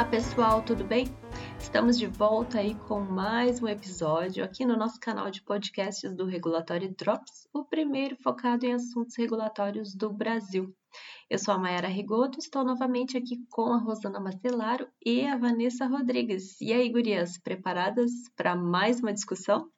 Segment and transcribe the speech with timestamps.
[0.00, 1.14] Olá pessoal, tudo bem?
[1.58, 6.24] Estamos de volta aí com mais um episódio aqui no nosso canal de podcasts do
[6.24, 10.74] Regulatório Drops, o primeiro focado em assuntos regulatórios do Brasil.
[11.28, 15.84] Eu sou a Mayara Rigoto, estou novamente aqui com a Rosana Mastelaro e a Vanessa
[15.86, 16.58] Rodrigues.
[16.62, 19.68] E aí, gurias, preparadas para mais uma discussão?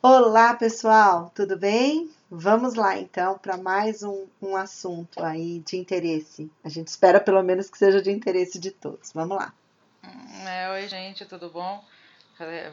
[0.00, 2.08] Olá, pessoal, tudo bem?
[2.30, 6.50] Vamos lá então para mais um, um assunto aí de interesse.
[6.62, 9.12] A gente espera pelo menos que seja de interesse de todos.
[9.12, 9.52] Vamos lá.
[10.46, 11.84] É, oi, gente, tudo bom?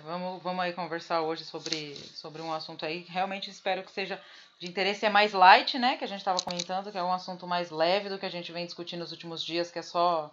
[0.03, 3.05] Vamos, vamos aí conversar hoje sobre, sobre um assunto aí.
[3.09, 4.21] Realmente espero que seja
[4.59, 5.05] de interesse.
[5.05, 5.97] É mais light, né?
[5.97, 8.51] Que a gente estava comentando, que é um assunto mais leve do que a gente
[8.51, 10.31] vem discutindo nos últimos dias, que é só,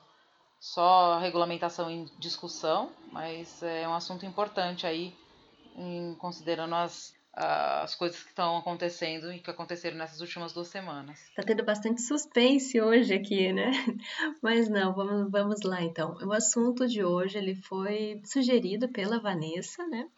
[0.59, 2.91] só regulamentação em discussão.
[3.13, 5.17] Mas é um assunto importante aí,
[5.77, 11.19] em, considerando as, as coisas que estão acontecendo e que aconteceram nessas últimas duas semanas.
[11.35, 13.71] Tá tendo bastante suspense hoje aqui, né?
[14.43, 16.17] Mas não, vamos, vamos lá então.
[16.23, 20.09] O assunto de hoje ele foi sugerido pela Vanessa, né?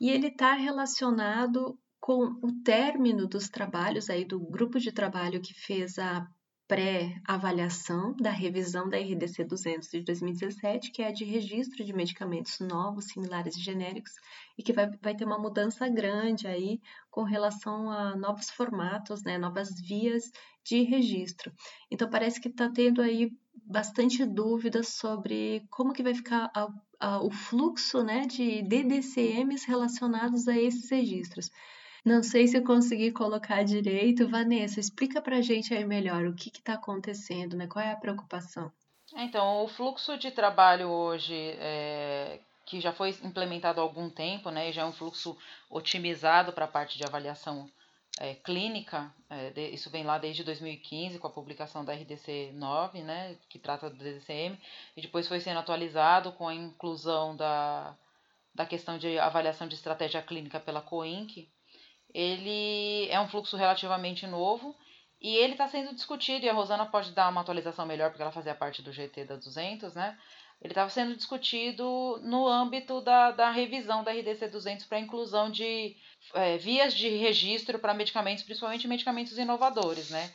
[0.00, 5.52] E ele está relacionado com o término dos trabalhos aí do grupo de trabalho que
[5.52, 6.26] fez a
[6.70, 12.60] pré-avaliação da revisão da RDC 200 de 2017, que é a de registro de medicamentos
[12.60, 14.12] novos, similares e genéricos,
[14.56, 19.36] e que vai, vai ter uma mudança grande aí com relação a novos formatos, né,
[19.36, 20.30] novas vias
[20.62, 21.52] de registro.
[21.90, 23.32] Então parece que está tendo aí
[23.66, 26.68] bastante dúvidas sobre como que vai ficar a,
[27.00, 31.50] a, o fluxo né, de DDCMs relacionados a esses registros.
[32.04, 34.28] Não sei se eu consegui colocar direito.
[34.28, 37.66] Vanessa, explica pra gente aí melhor o que está acontecendo, né?
[37.66, 38.72] Qual é a preocupação?
[39.16, 44.72] Então, o fluxo de trabalho hoje, é, que já foi implementado há algum tempo, né?
[44.72, 45.36] Já é um fluxo
[45.68, 47.68] otimizado para a parte de avaliação
[48.18, 53.02] é, clínica, é, de, isso vem lá desde 2015 com a publicação da RDC 9,
[53.02, 54.58] né, que trata do DDCM,
[54.96, 57.96] e depois foi sendo atualizado com a inclusão da,
[58.54, 61.48] da questão de avaliação de estratégia clínica pela COINC,
[62.14, 64.76] ele é um fluxo relativamente novo
[65.20, 68.32] e ele está sendo discutido, e a Rosana pode dar uma atualização melhor, porque ela
[68.32, 70.18] fazia parte do GT da 200, né?
[70.62, 75.96] Ele estava sendo discutido no âmbito da, da revisão da RDC 200 para inclusão de
[76.34, 80.32] é, vias de registro para medicamentos, principalmente medicamentos inovadores, né?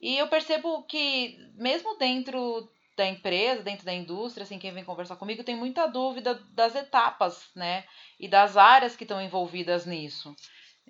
[0.00, 5.16] E eu percebo que, mesmo dentro da empresa, dentro da indústria, assim, quem vem conversar
[5.16, 7.84] comigo tem muita dúvida das etapas, né?
[8.18, 10.34] E das áreas que estão envolvidas nisso.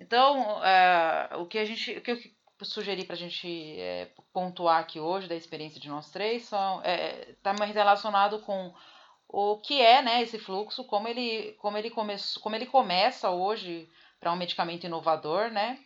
[0.03, 2.17] Então, é, o que a gente, o que eu
[2.61, 3.47] sugeri para a gente
[3.79, 8.73] é, pontuar aqui hoje da experiência de nós três são está tá mais relacionado com
[9.29, 13.89] o que é né, esse fluxo, como ele, como ele, come, como ele começa hoje
[14.19, 15.79] para um medicamento inovador, né,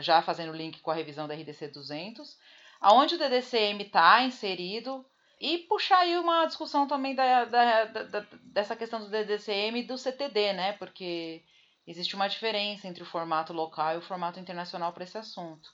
[0.00, 2.38] já fazendo link com a revisão da RDC 200,
[2.80, 5.04] aonde o DDCM está inserido
[5.38, 9.98] e puxar aí uma discussão também da, da, da, dessa questão do DDCM e do
[9.98, 11.44] CTD, né, porque
[11.86, 15.68] existe uma diferença entre o formato local e o formato internacional para esse assunto.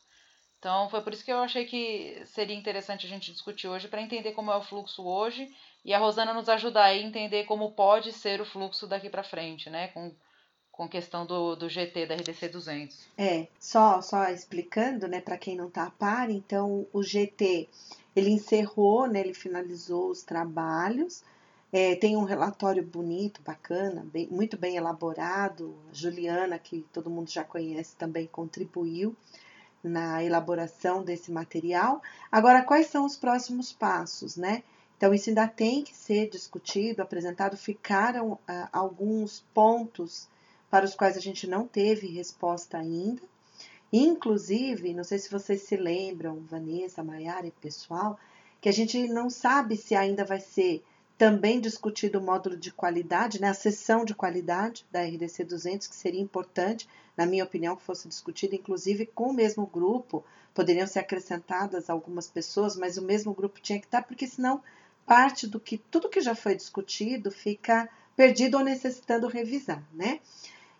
[0.60, 4.02] Então, foi por isso que eu achei que seria interessante a gente discutir hoje para
[4.02, 5.50] entender como é o fluxo hoje
[5.82, 9.70] e a Rosana nos ajudar a entender como pode ser o fluxo daqui para frente,
[9.70, 9.88] né?
[9.88, 10.14] Com,
[10.70, 13.08] com questão do, do GT da RDC 200.
[13.16, 17.66] É, só só explicando, né, para quem não está a par, então o GT
[18.14, 21.24] ele encerrou, né, ele finalizou os trabalhos
[21.72, 25.74] é, tem um relatório bonito, bacana, bem, muito bem elaborado.
[25.90, 29.14] A Juliana, que todo mundo já conhece, também contribuiu
[29.82, 32.02] na elaboração desse material.
[32.30, 34.62] Agora, quais são os próximos passos, né?
[34.96, 37.56] Então, isso ainda tem que ser discutido, apresentado.
[37.56, 40.28] Ficaram ah, alguns pontos
[40.68, 43.22] para os quais a gente não teve resposta ainda.
[43.92, 48.18] Inclusive, não sei se vocês se lembram, Vanessa, Maiara e pessoal,
[48.60, 50.84] que a gente não sabe se ainda vai ser
[51.20, 55.94] também discutido o módulo de qualidade, né, a sessão de qualidade da RDC 200, que
[55.94, 60.24] seria importante, na minha opinião, que fosse discutida, inclusive com o mesmo grupo,
[60.54, 64.62] poderiam ser acrescentadas algumas pessoas, mas o mesmo grupo tinha que estar, porque senão
[65.04, 67.86] parte do que tudo que já foi discutido fica
[68.16, 70.20] perdido ou necessitando revisar, né?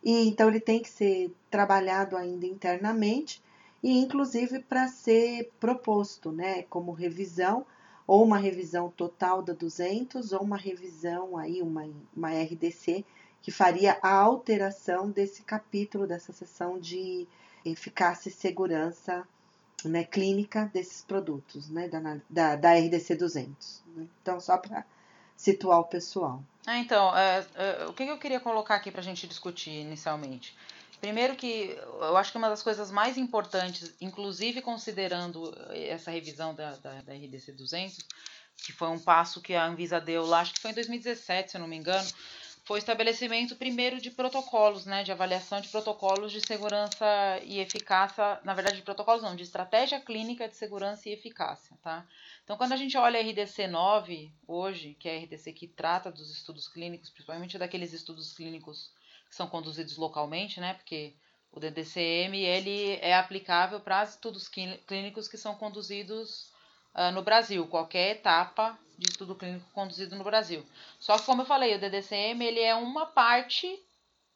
[0.03, 3.43] E então ele tem que ser trabalhado ainda internamente
[3.83, 7.67] e inclusive para ser proposto, né, como revisão
[8.11, 13.05] ou uma revisão total da 200 ou uma revisão aí uma, uma RDC
[13.41, 17.29] que faria a alteração desse capítulo dessa seção de
[17.65, 19.25] eficácia e segurança
[19.85, 23.85] né, clínica desses produtos, né, da, da, da RDC 200.
[23.95, 24.09] Né?
[24.21, 24.85] Então, só para
[25.37, 26.43] situar o pessoal.
[26.67, 30.57] Ah, então, é, é, o que eu queria colocar aqui para a gente discutir inicialmente?
[31.01, 36.73] Primeiro que eu acho que uma das coisas mais importantes, inclusive considerando essa revisão da,
[36.77, 37.99] da, da RDC 200,
[38.59, 41.57] que foi um passo que a Anvisa deu lá, acho que foi em 2017, se
[41.57, 42.07] eu não me engano,
[42.65, 47.07] foi estabelecimento primeiro de protocolos, né, de avaliação de protocolos de segurança
[47.45, 52.07] e eficácia, na verdade de protocolos não, de estratégia clínica de segurança e eficácia, tá?
[52.45, 56.13] Então quando a gente olha a RDC 9 hoje, que é a RDC que trata
[56.13, 58.93] dos estudos clínicos, principalmente daqueles estudos clínicos
[59.31, 61.15] que são conduzidos localmente, né, porque
[61.53, 66.53] o DDCM ele é aplicável para estudos clínicos que são conduzidos
[66.95, 70.65] uh, no Brasil, qualquer etapa de estudo clínico conduzido no Brasil.
[70.99, 73.67] Só que, como eu falei, o DDCM ele é uma parte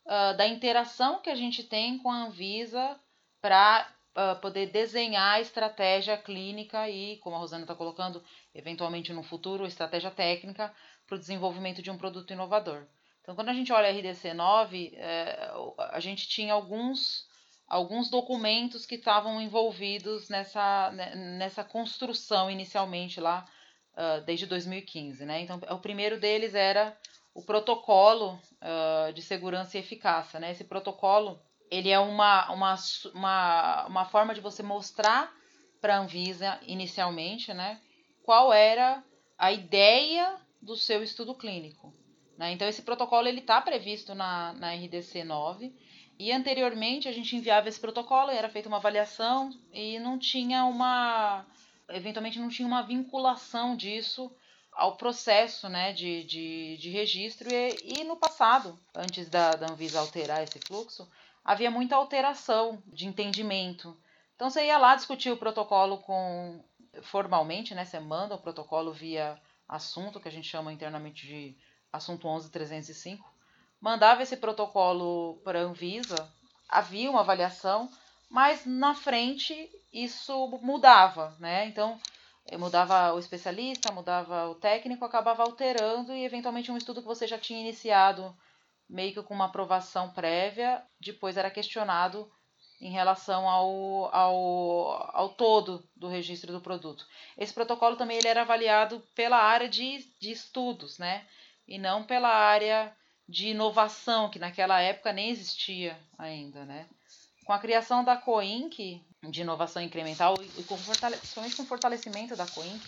[0.07, 2.99] uh, da interação que a gente tem com a Anvisa
[3.41, 3.87] para
[4.17, 8.25] uh, poder desenhar a estratégia clínica e, como a Rosana está colocando,
[8.55, 10.75] eventualmente no futuro, estratégia técnica
[11.07, 12.87] para o desenvolvimento de um produto inovador.
[13.25, 17.27] Então, quando a gente olha a RDC 9, é, a gente tinha alguns
[17.67, 23.47] alguns documentos que estavam envolvidos nessa, né, nessa construção inicialmente lá
[23.95, 25.25] uh, desde 2015.
[25.25, 25.41] Né?
[25.41, 26.95] Então, o primeiro deles era
[27.33, 30.39] o protocolo uh, de segurança e eficácia.
[30.39, 30.51] Né?
[30.51, 31.41] Esse protocolo
[31.71, 32.77] ele é uma, uma,
[33.15, 35.33] uma, uma forma de você mostrar
[35.81, 37.81] para a Anvisa inicialmente né,
[38.23, 39.03] qual era
[39.39, 42.04] a ideia do seu estudo clínico.
[42.37, 42.53] Né?
[42.53, 45.73] Então, esse protocolo está previsto na, na RDC 9
[46.19, 51.45] e anteriormente a gente enviava esse protocolo, era feita uma avaliação e não tinha uma.
[51.89, 54.31] Eventualmente não tinha uma vinculação disso
[54.73, 57.49] ao processo né, de, de, de registro.
[57.53, 61.09] E, e, no passado, antes da, da Anvisa alterar esse fluxo,
[61.45, 63.97] havia muita alteração de entendimento.
[64.35, 66.65] Então você ia lá discutir o protocolo com
[67.03, 67.85] formalmente, né?
[67.85, 69.39] Você manda o protocolo via
[69.69, 71.57] assunto, que a gente chama internamente de
[71.95, 73.35] assunto 11305
[73.85, 76.33] mandava esse protocolo para a Anvisa,
[76.67, 77.87] havia uma avaliação,
[78.31, 81.67] mas na frente isso mudava, né?
[81.67, 82.01] Então,
[82.47, 87.27] eh, mudava o especialista, mudava o técnico, acabava alterando e eventualmente um estudo que você
[87.27, 88.35] já tinha iniciado
[88.89, 92.31] meio que com uma aprovação prévia, depois era questionado
[92.81, 97.07] em relação ao, ao, ao todo do registro do produto.
[97.37, 101.27] Esse protocolo também ele era avaliado pela área de, de estudos, né?
[101.67, 102.95] E não pela área
[103.29, 106.87] de inovação, que naquela época nem existia ainda, né?
[107.45, 112.83] Com a criação da COINC, de inovação incremental, e com com o fortalecimento da COINC,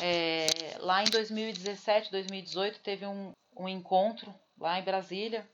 [0.00, 0.46] é,
[0.78, 5.48] lá em 2017, 2018, teve um, um encontro lá em Brasília,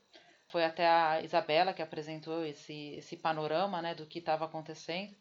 [0.49, 5.15] foi até a Isabela que apresentou esse, esse panorama né, do que estava acontecendo.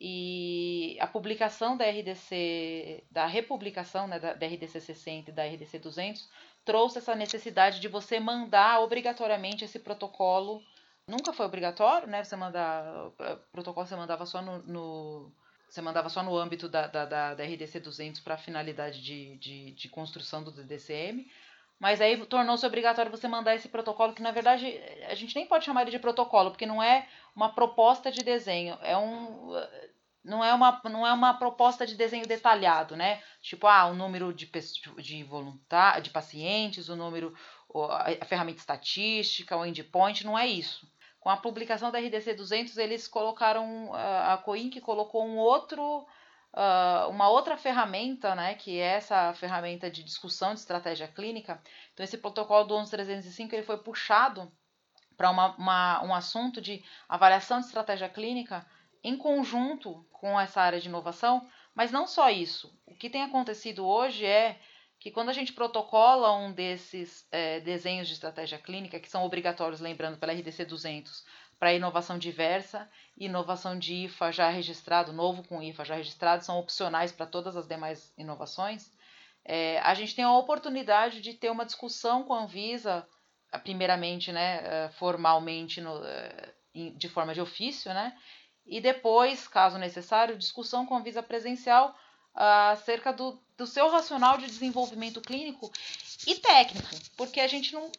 [0.00, 5.78] E a publicação da RDC, da republicação né, da, da RDC 60 e da RDC
[5.80, 6.28] 200
[6.64, 10.62] trouxe essa necessidade de você mandar obrigatoriamente esse protocolo.
[11.06, 12.22] Nunca foi obrigatório, né?
[12.22, 13.10] Você mandar.
[13.50, 14.58] Protocolo você mandava só no.
[14.64, 15.32] no
[15.68, 19.72] você mandava só no âmbito da, da, da, da RDC 200 para finalidade de, de,
[19.72, 21.26] de construção do DDCM.
[21.78, 24.66] Mas aí tornou-se obrigatório você mandar esse protocolo, que na verdade
[25.08, 27.06] a gente nem pode chamar ele de protocolo, porque não é
[27.36, 29.52] uma proposta de desenho, é um
[30.28, 33.22] não é uma, não é uma proposta de desenho detalhado, né?
[33.40, 34.50] Tipo, ah, o número de,
[34.98, 37.34] de, voluntar, de pacientes, o número,
[38.20, 40.86] a ferramenta estatística, o endpoint, não é isso.
[41.18, 46.06] Com a publicação da RDC 200, eles colocaram, a Coinc colocou um outro,
[47.10, 51.60] uma outra ferramenta, né, que é essa ferramenta de discussão de estratégia clínica.
[51.92, 54.52] Então, esse protocolo do 11305 ele foi puxado
[55.16, 58.64] para uma, uma, um assunto de avaliação de estratégia clínica
[59.02, 62.76] em conjunto com essa área de inovação, mas não só isso.
[62.86, 64.58] O que tem acontecido hoje é
[64.98, 69.80] que quando a gente protocola um desses é, desenhos de estratégia clínica, que são obrigatórios,
[69.80, 71.24] lembrando, pela RDC 200,
[71.58, 77.12] para inovação diversa, inovação de IFA já registrado, novo com IFA já registrado, são opcionais
[77.12, 78.90] para todas as demais inovações,
[79.44, 83.06] é, a gente tem a oportunidade de ter uma discussão com a Anvisa,
[83.62, 88.14] primeiramente, né, é, formalmente, no, é, de forma de ofício, né,
[88.68, 91.96] e depois, caso necessário, discussão com a Visa presencial
[92.34, 95.72] uh, acerca do, do seu racional de desenvolvimento clínico
[96.26, 97.90] e técnico, porque a gente não.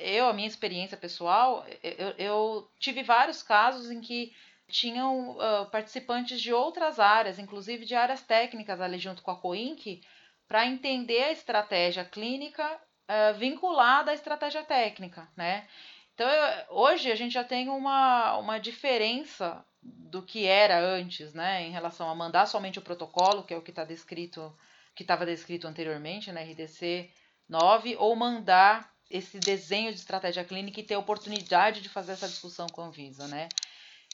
[0.00, 4.32] Eu, a minha experiência pessoal, eu, eu tive vários casos em que
[4.66, 10.00] tinham uh, participantes de outras áreas, inclusive de áreas técnicas ali junto com a COINC,
[10.48, 15.68] para entender a estratégia clínica uh, vinculada à estratégia técnica, né?
[16.14, 21.66] Então, eu, hoje a gente já tem uma, uma diferença do que era antes, né,
[21.66, 24.56] em relação a mandar somente o protocolo, que é o que está descrito,
[24.94, 27.10] que estava descrito anteriormente na RDC
[27.48, 32.28] 9, ou mandar esse desenho de estratégia clínica e ter a oportunidade de fazer essa
[32.28, 33.48] discussão com a Anvisa, né?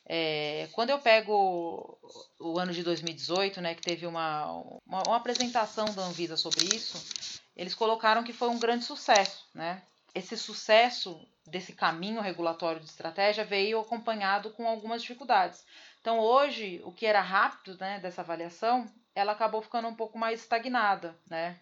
[0.07, 1.99] É, quando eu pego
[2.39, 4.47] o ano de 2018, né, que teve uma,
[4.85, 6.99] uma, uma, apresentação da Anvisa sobre isso,
[7.55, 9.45] eles colocaram que foi um grande sucesso.
[9.55, 9.83] Né?
[10.15, 15.65] Esse sucesso desse caminho regulatório de estratégia veio acompanhado com algumas dificuldades.
[16.01, 20.41] Então, hoje, o que era rápido né, dessa avaliação, ela acabou ficando um pouco mais
[20.41, 21.19] estagnada.
[21.29, 21.59] Né?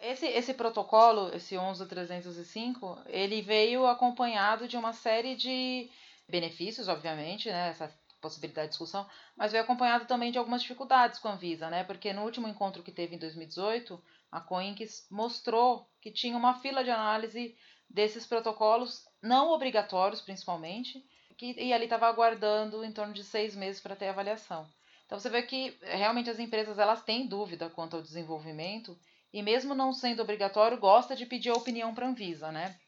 [0.00, 5.90] Esse, esse protocolo, esse 11305, ele veio acompanhado de uma série de
[6.28, 11.28] benefícios, obviamente, né, essa possibilidade de discussão, mas veio acompanhado também de algumas dificuldades com
[11.28, 16.10] a Visa, né, porque no último encontro que teve em 2018, a Coinx mostrou que
[16.10, 17.56] tinha uma fila de análise
[17.88, 21.04] desses protocolos não obrigatórios, principalmente,
[21.36, 24.68] que, e ali estava aguardando em torno de seis meses para ter avaliação.
[25.04, 28.98] Então você vê que realmente as empresas elas têm dúvida quanto ao desenvolvimento
[29.32, 32.78] e mesmo não sendo obrigatório gosta de pedir a opinião para a Anvisa, né?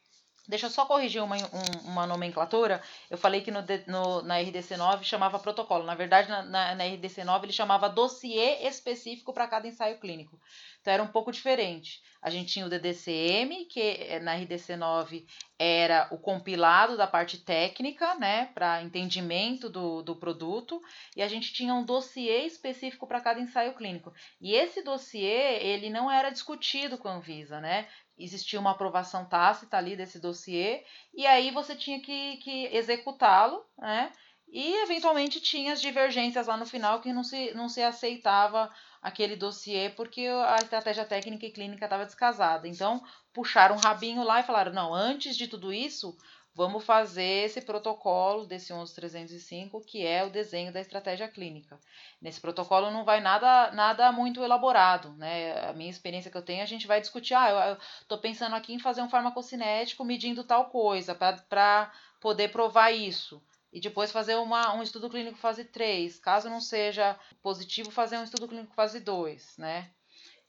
[0.49, 2.81] Deixa eu só corrigir uma, um, uma nomenclatura.
[3.07, 5.83] Eu falei que no, no, na RDC 9 chamava protocolo.
[5.83, 10.39] Na verdade, na, na, na RDC 9 ele chamava dossiê específico para cada ensaio clínico.
[10.81, 12.01] Então era um pouco diferente.
[12.19, 15.27] A gente tinha o DDCM, que eh, na RDC 9
[15.59, 20.81] era o compilado da parte técnica, né, para entendimento do, do produto,
[21.15, 24.11] e a gente tinha um dossiê específico para cada ensaio clínico.
[24.41, 27.87] E esse dossiê, ele não era discutido com a Anvisa, né?
[28.19, 30.83] Existia uma aprovação tácita ali desse dossiê,
[31.13, 34.11] e aí você tinha que, que executá-lo, né?
[34.51, 38.69] E eventualmente tinha as divergências lá no final que não se, não se aceitava
[39.01, 42.67] aquele dossiê porque a estratégia técnica e clínica estava descasada.
[42.67, 46.17] Então, puxaram um rabinho lá e falaram: não, antes de tudo isso,
[46.59, 51.79] vamos fazer esse protocolo desse 11305, que é o desenho da estratégia clínica.
[52.21, 55.69] Nesse protocolo não vai nada, nada muito elaborado, né?
[55.69, 58.73] A minha experiência que eu tenho, a gente vai discutir, ah, eu estou pensando aqui
[58.73, 63.41] em fazer um farmacocinético medindo tal coisa, para poder provar isso.
[63.71, 66.19] E depois fazer uma, um estudo clínico fase 3.
[66.19, 69.89] Caso não seja positivo, fazer um estudo clínico fase 2, né?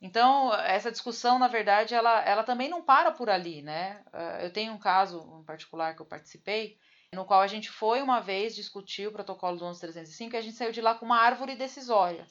[0.01, 4.01] Então, essa discussão, na verdade, ela, ela também não para por ali, né?
[4.11, 6.75] Eh, eu tenho um caso em particular que eu participei,
[7.13, 10.55] no qual a gente foi uma vez discutir o protocolo do 11305 e a gente
[10.55, 12.25] saiu de lá com uma árvore decisória.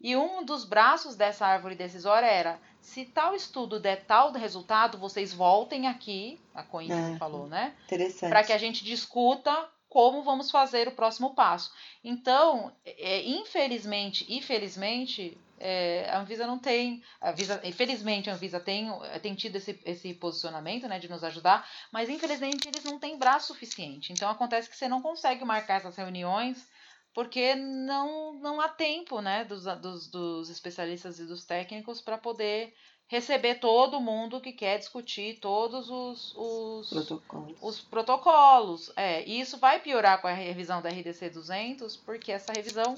[0.00, 5.34] E um dos braços dessa árvore decisória era: se tal estudo der tal resultado, vocês
[5.34, 7.76] voltem aqui, a Coimbra é, falou, né?
[7.84, 8.30] Interessante.
[8.30, 11.70] Para que a gente discuta como vamos fazer o próximo passo.
[12.02, 18.58] Então, é, infelizmente e felizmente, é, a Anvisa não tem, a Anvisa, infelizmente a Anvisa
[18.58, 18.90] tem,
[19.22, 23.48] tem tido esse, esse posicionamento né, de nos ajudar, mas infelizmente eles não têm braço
[23.48, 24.12] suficiente.
[24.12, 26.66] Então acontece que você não consegue marcar essas reuniões
[27.12, 32.74] porque não, não há tempo né, dos, dos, dos especialistas e dos técnicos para poder
[33.10, 37.58] receber todo mundo que quer discutir todos os, os protocolos.
[37.60, 38.92] Os protocolos.
[38.96, 42.94] É, e isso vai piorar com a revisão da RDC 200, porque essa revisão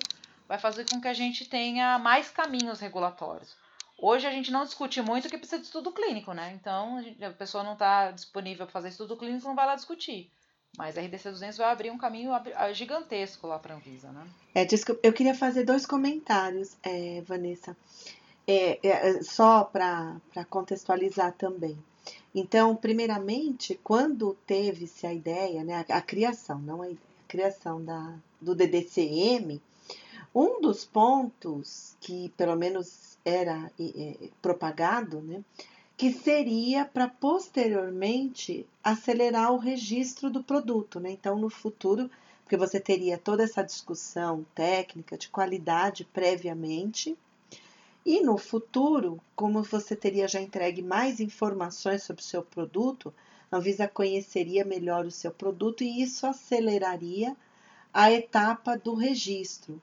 [0.48, 3.56] vai fazer com que a gente tenha mais caminhos regulatórios.
[3.98, 6.52] Hoje a gente não discute muito que precisa de estudo clínico, né?
[6.60, 9.76] Então a, gente, a pessoa não está disponível para fazer estudo clínico, não vai lá
[9.76, 10.30] discutir.
[10.76, 12.32] Mas a RDC 200 vai abrir um caminho
[12.72, 14.26] gigantesco lá para a Anvisa, né?
[14.54, 14.66] É,
[15.02, 17.76] eu queria fazer dois comentários, é, Vanessa.
[18.46, 21.78] É, é, é, só para contextualizar também.
[22.34, 28.14] Então, primeiramente, quando teve-se a ideia, né, a, a, criação, não a, a criação da,
[28.40, 29.60] do DDCM,
[30.34, 35.44] um dos pontos que pelo menos era é, propagado, né,
[35.96, 41.12] que seria para posteriormente acelerar o registro do produto, né?
[41.12, 42.10] Então, no futuro,
[42.42, 47.16] porque você teria toda essa discussão técnica de qualidade previamente,
[48.04, 53.14] e no futuro, como você teria já entregue mais informações sobre o seu produto,
[53.50, 57.36] a Anvisa conheceria melhor o seu produto e isso aceleraria
[57.94, 59.80] a etapa do registro.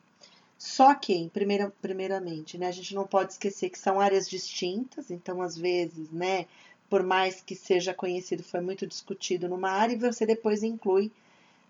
[0.60, 5.42] Só que, primeira, primeiramente, né, a gente não pode esquecer que são áreas distintas, então,
[5.42, 6.48] às vezes, né,
[6.90, 11.14] por mais que seja conhecido, foi muito discutido numa área, e você depois inclui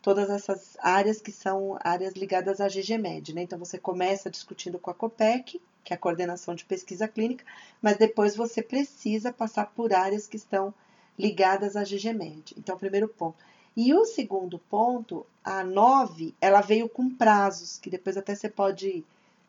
[0.02, 3.36] todas essas áreas que são áreas ligadas à GGMED.
[3.36, 3.44] Né?
[3.44, 7.46] Então, você começa discutindo com a COPEC, que é a coordenação de pesquisa clínica,
[7.80, 10.74] mas depois você precisa passar por áreas que estão
[11.18, 12.56] ligadas à GGMED.
[12.58, 13.38] Então, primeiro ponto.
[13.76, 19.04] E o segundo ponto, a 9, ela veio com prazos, que depois até você pode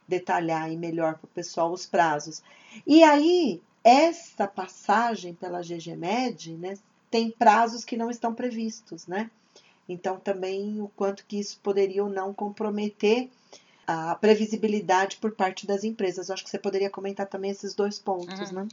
[0.06, 2.42] detalhar aí melhor para o pessoal os prazos.
[2.86, 6.78] E aí, essa passagem pela GGMED, né,
[7.10, 9.30] tem prazos que não estão previstos, né?
[9.88, 13.28] Então, também o quanto que isso poderia ou não comprometer
[13.86, 16.28] a previsibilidade por parte das empresas.
[16.28, 18.64] Eu acho que você poderia comentar também esses dois pontos, uhum.
[18.64, 18.68] né?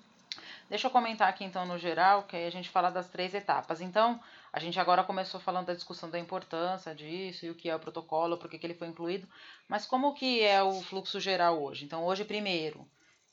[0.69, 3.79] Deixa eu comentar aqui então no geral, que aí a gente fala das três etapas.
[3.79, 4.19] Então,
[4.51, 7.79] a gente agora começou falando da discussão da importância disso e o que é o
[7.79, 9.27] protocolo, por que ele foi incluído,
[9.67, 11.85] mas como que é o fluxo geral hoje?
[11.85, 12.85] Então, hoje, primeiro,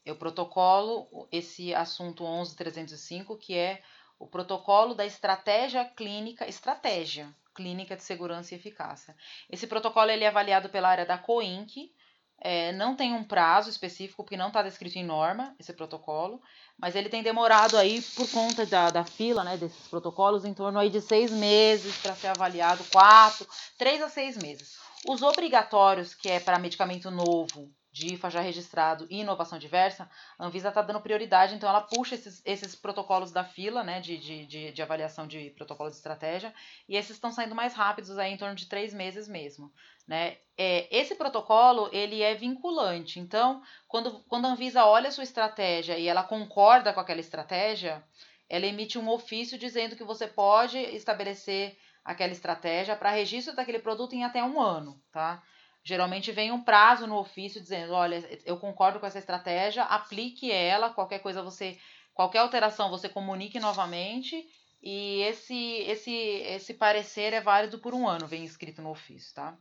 [0.07, 3.83] eu protocolo esse assunto 11305, que é
[4.17, 9.17] o protocolo da estratégia clínica, estratégia clínica de segurança e eficácia.
[9.51, 11.93] Esse protocolo ele é avaliado pela área da COINC,
[12.41, 16.41] é, não tem um prazo específico, porque não está descrito em norma esse protocolo,
[16.79, 20.79] mas ele tem demorado aí, por conta da, da fila né, desses protocolos, em torno
[20.79, 23.47] aí de seis meses para ser avaliado, quatro,
[23.79, 24.77] três a seis meses.
[25.09, 30.47] Os obrigatórios, que é para medicamento novo, de IFA já registrado e inovação diversa, a
[30.47, 34.47] Anvisa está dando prioridade, então ela puxa esses, esses protocolos da fila, né, de, de,
[34.47, 36.53] de, de avaliação de protocolo de estratégia,
[36.89, 39.73] e esses estão saindo mais rápidos, aí em torno de três meses mesmo.
[40.09, 40.39] Né?
[40.59, 45.97] É, esse protocolo, ele é vinculante, então, quando, quando a Anvisa olha a sua estratégia
[45.97, 48.05] e ela concorda com aquela estratégia,
[48.49, 54.15] ela emite um ofício dizendo que você pode estabelecer aquela estratégia para registro daquele produto
[54.15, 55.41] em até um ano, tá?
[55.85, 60.89] Geralmente vem um prazo no ofício dizendo, olha, eu concordo com essa estratégia, aplique ela,
[60.89, 61.79] qualquer coisa você,
[62.15, 64.49] qualquer alteração você comunique novamente
[64.83, 65.55] e esse
[65.87, 69.59] esse esse parecer é válido por um ano, vem escrito no ofício, tá?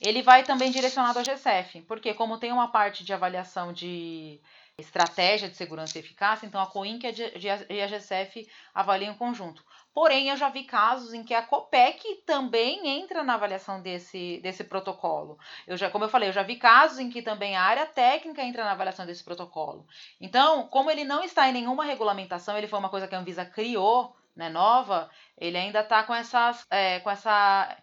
[0.00, 4.40] Ele vai também direcionado ao GCF, porque como tem uma parte de avaliação de
[4.78, 9.64] estratégia de segurança e eficácia, então a COINC e a GCF avaliam em conjunto.
[9.92, 14.62] Porém, eu já vi casos em que a COPEC também entra na avaliação desse, desse
[14.62, 15.36] protocolo.
[15.66, 18.42] Eu já, como eu falei, eu já vi casos em que também a área técnica
[18.42, 19.84] entra na avaliação desse protocolo.
[20.20, 23.44] Então, como ele não está em nenhuma regulamentação, ele foi uma coisa que a Anvisa
[23.44, 27.76] criou, né, nova, ele ainda está com, essas, é, com essa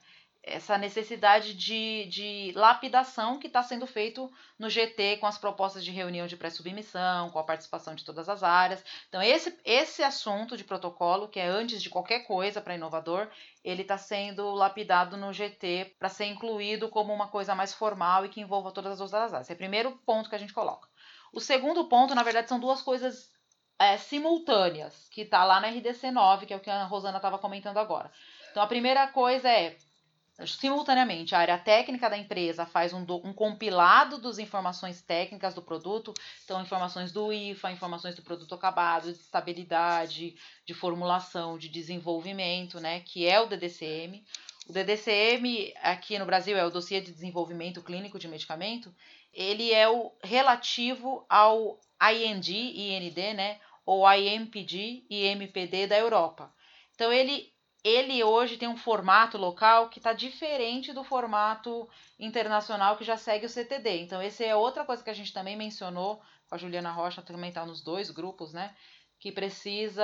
[0.46, 5.90] essa necessidade de, de lapidação que está sendo feito no GT com as propostas de
[5.90, 8.84] reunião de pré-submissão, com a participação de todas as áreas.
[9.10, 13.28] Então, esse, esse assunto de protocolo, que é antes de qualquer coisa para inovador,
[13.64, 18.30] ele está sendo lapidado no GT para ser incluído como uma coisa mais formal e
[18.30, 19.46] que envolva todas as outras áreas.
[19.48, 20.88] Esse é o primeiro ponto que a gente coloca.
[21.34, 23.32] O segundo ponto, na verdade, são duas coisas
[23.80, 27.40] é, simultâneas, que está lá na RDC 9, que é o que a Rosana estava
[27.40, 28.12] comentando agora.
[28.52, 29.76] Então, a primeira coisa é
[30.46, 35.62] simultaneamente a área técnica da empresa faz um, do, um, compilado das informações técnicas do
[35.62, 42.80] produto, então informações do IFA, informações do produto acabado, de estabilidade, de formulação, de desenvolvimento,
[42.82, 44.26] né, que é o DDCM.
[44.68, 48.94] O DDCM aqui no Brasil é o dossiê de desenvolvimento clínico de medicamento.
[49.32, 56.54] Ele é o relativo ao IND, IND, né, ou IMPD e MPD da Europa.
[56.94, 57.55] Então ele
[57.86, 61.88] ele hoje tem um formato local que está diferente do formato
[62.20, 64.02] internacional que já segue o CTD.
[64.02, 66.20] Então, essa é outra coisa que a gente também mencionou
[66.50, 68.74] com a Juliana Rocha, também está nos dois grupos, né?
[69.20, 70.04] Que precisa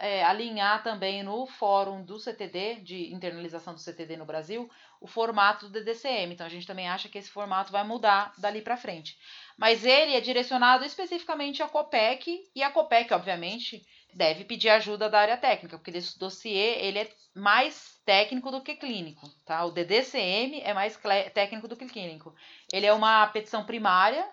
[0.00, 5.66] é, alinhar também no fórum do CTD, de internalização do CTD no Brasil, o formato
[5.66, 6.32] do DDCM.
[6.32, 9.18] Então, a gente também acha que esse formato vai mudar dali para frente.
[9.58, 15.20] Mas ele é direcionado especificamente à COPEC, e a COPEC, obviamente, deve pedir ajuda da
[15.20, 19.64] área técnica, porque esse dossiê ele é mais técnico do que clínico, tá?
[19.64, 20.98] O DDCM é mais
[21.32, 22.34] técnico do que clínico.
[22.72, 24.28] Ele é uma petição primária,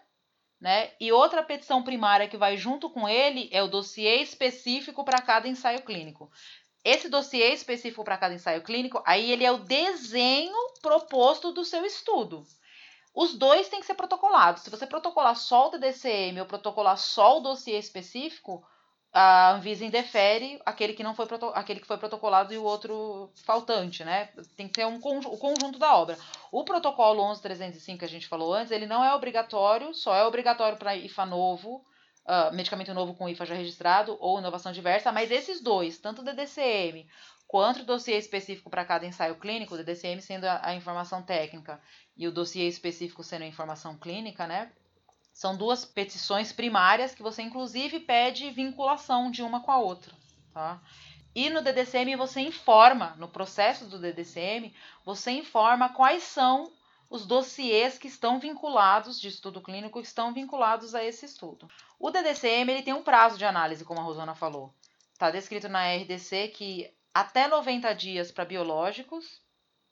[0.60, 0.92] né?
[1.00, 5.48] E outra petição primária que vai junto com ele é o dossiê específico para cada
[5.48, 6.32] ensaio clínico.
[6.84, 11.86] Esse dossiê específico para cada ensaio clínico, aí ele é o desenho proposto do seu
[11.86, 12.46] estudo.
[13.14, 14.64] Os dois têm que ser protocolados.
[14.64, 18.66] Se você protocolar só o DDCM ou protocolar só o dossiê específico,
[19.12, 24.04] a Anvisa indefere aquele que não foi aquele que foi protocolado e o outro faltante,
[24.04, 24.30] né?
[24.56, 26.18] Tem que ter um o conjunto da obra.
[26.52, 30.78] O protocolo 11305 que a gente falou antes, ele não é obrigatório, só é obrigatório
[30.78, 31.84] para IFA novo,
[32.28, 36.26] uh, medicamento novo com IFA já registrado ou inovação diversa, mas esses dois, tanto o
[36.26, 37.08] DDCM
[37.48, 41.82] quanto o dossiê específico para cada ensaio clínico, o DDCM sendo a, a informação técnica
[42.16, 44.72] e o dossiê específico sendo a informação clínica, né?
[45.34, 50.14] São duas petições primárias que você inclusive pede vinculação de uma com a outra,
[50.54, 50.82] tá?
[51.34, 54.74] E no DDCM você informa, no processo do DDCM,
[55.06, 56.72] você informa quais são
[57.10, 61.68] os dossiês que estão vinculados de estudo clínico que estão vinculados a esse estudo.
[62.00, 64.74] O DDCM ele tem um prazo de análise, como a Rosana falou.
[65.14, 69.42] Está descrito na RDC que até 90 dias para biológicos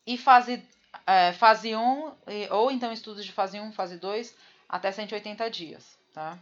[0.05, 0.63] e fase,
[1.05, 2.15] é, fase 1,
[2.51, 4.35] ou então estudos de fase 1, fase 2,
[4.67, 6.39] até 180 dias, tá?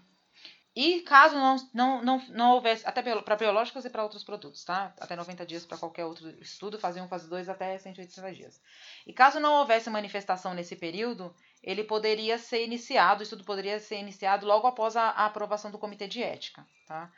[0.75, 4.93] E caso não, não, não, não houvesse, até para biológicos e para outros produtos, tá?
[4.99, 8.61] Até 90 dias para qualquer outro estudo, fase 1, fase 2 até 180 dias.
[9.07, 11.33] E caso não houvesse manifestação nesse período,
[11.63, 15.79] ele poderia ser iniciado, o estudo poderia ser iniciado logo após a, a aprovação do
[15.79, 17.09] comitê de ética, tá?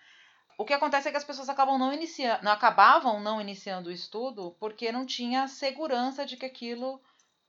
[0.57, 3.93] o que acontece é que as pessoas acabam não iniciando, não acabavam não iniciando o
[3.93, 6.95] estudo porque não tinha segurança de que aquilo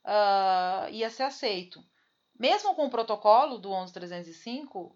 [0.05, 1.83] uh, ia ser aceito.
[2.39, 4.95] Mesmo com o protocolo do 11305,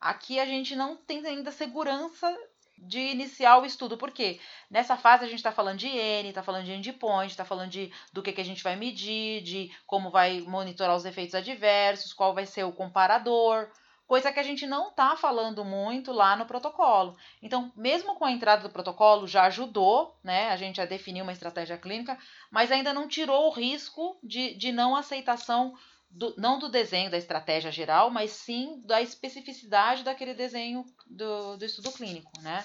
[0.00, 2.32] aqui a gente não tem ainda segurança
[2.78, 3.96] de iniciar o estudo.
[3.96, 7.70] porque Nessa fase a gente está falando de N, está falando de endpoint, está falando
[7.70, 12.12] de do que, que a gente vai medir, de como vai monitorar os efeitos adversos,
[12.12, 13.68] qual vai ser o comparador,
[14.06, 17.16] coisa que a gente não está falando muito lá no protocolo.
[17.42, 21.32] Então, mesmo com a entrada do protocolo, já ajudou né, a gente a definir uma
[21.32, 22.18] estratégia clínica,
[22.50, 25.74] mas ainda não tirou o risco de, de não aceitação
[26.14, 31.64] do, não do desenho da estratégia geral, mas sim da especificidade daquele desenho do, do
[31.64, 32.64] estudo clínico, né?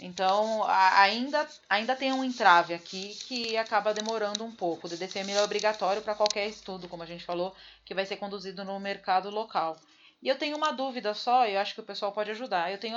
[0.00, 4.86] Então, a, ainda, ainda tem um entrave aqui que acaba demorando um pouco.
[4.86, 7.54] O DDCM é obrigatório para qualquer estudo, como a gente falou,
[7.84, 9.76] que vai ser conduzido no mercado local.
[10.22, 12.72] E eu tenho uma dúvida só, eu acho que o pessoal pode ajudar.
[12.72, 12.96] Eu tenho,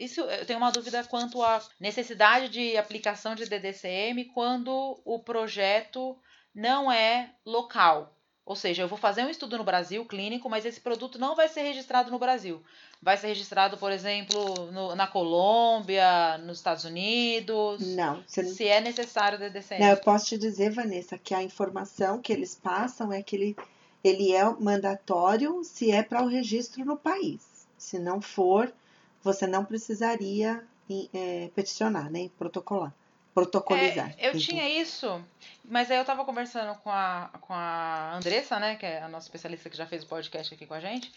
[0.00, 6.18] isso, eu tenho uma dúvida quanto à necessidade de aplicação de DDCM quando o projeto
[6.54, 8.15] não é local.
[8.46, 11.48] Ou seja, eu vou fazer um estudo no Brasil clínico, mas esse produto não vai
[11.48, 12.62] ser registrado no Brasil.
[13.02, 17.80] Vai ser registrado, por exemplo, no, na Colômbia, nos Estados Unidos.
[17.96, 18.24] Não, não.
[18.28, 19.80] Se é necessário o DDCM.
[19.80, 23.56] Não, eu posso te dizer, Vanessa, que a informação que eles passam é que ele,
[24.04, 27.66] ele é mandatório se é para o registro no país.
[27.76, 28.72] Se não for,
[29.24, 30.62] você não precisaria
[31.12, 32.94] é, peticionar, nem né, protocolar
[33.36, 34.14] protocolizar.
[34.16, 34.40] É, eu então.
[34.40, 35.22] tinha isso,
[35.62, 39.26] mas aí eu tava conversando com a, com a Andressa, né, que é a nossa
[39.26, 41.12] especialista que já fez o podcast aqui com a gente,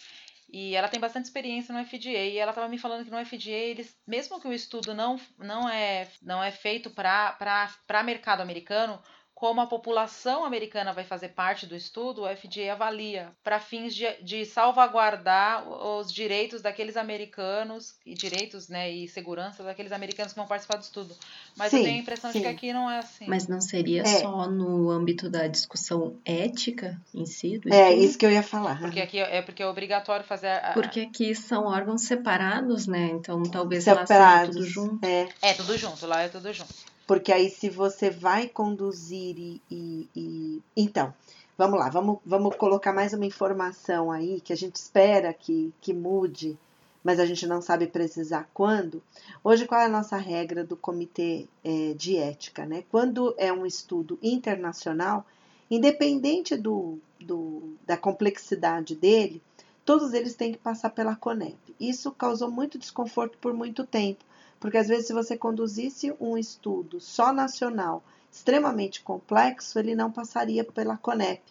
[0.51, 3.51] e ela tem bastante experiência no FDA, e ela tava me falando que no FDA,
[3.51, 9.01] eles, mesmo que o estudo não, não, é, não é feito para mercado americano,
[9.39, 14.06] como a população americana vai fazer parte do estudo, o FDA avalia para fins de,
[14.21, 20.45] de, salvaguardar os direitos daqueles americanos e direitos né, e segurança daqueles americanos que vão
[20.45, 21.15] participar do estudo.
[21.56, 22.39] Mas sim, eu tenho a impressão sim.
[22.39, 23.28] de que aqui não é assim.
[23.30, 24.19] Mas não seria é.
[24.19, 27.60] só no âmbito da discussão ética em si?
[27.60, 28.82] Do é, isso que eu ia falar.
[28.82, 30.49] Porque aqui é porque é obrigatório fazer.
[30.49, 30.73] A...
[30.73, 33.12] Porque aqui são órgãos separados, né?
[33.13, 35.06] Então talvez separados, lá seja tudo junto.
[35.06, 35.30] É.
[35.41, 36.98] é tudo junto, lá é tudo junto.
[37.10, 39.60] Porque aí, se você vai conduzir e.
[39.72, 40.62] e, e...
[40.78, 41.12] Então,
[41.58, 45.91] vamos lá, vamos, vamos colocar mais uma informação aí que a gente espera que, que
[45.91, 46.56] mude,
[47.04, 49.02] mas a gente não sabe precisar quando.
[49.43, 52.63] Hoje, qual é a nossa regra do comitê é, de ética?
[52.63, 52.84] Né?
[52.91, 55.26] Quando é um estudo internacional,
[55.67, 59.41] independente do, do, da complexidade dele,
[59.84, 61.58] todos eles têm que passar pela CONEP.
[61.80, 64.24] Isso causou muito desconforto por muito tempo
[64.60, 70.63] porque às vezes, se você conduzisse um estudo só nacional extremamente complexo, ele não passaria
[70.63, 71.41] pela CONEP.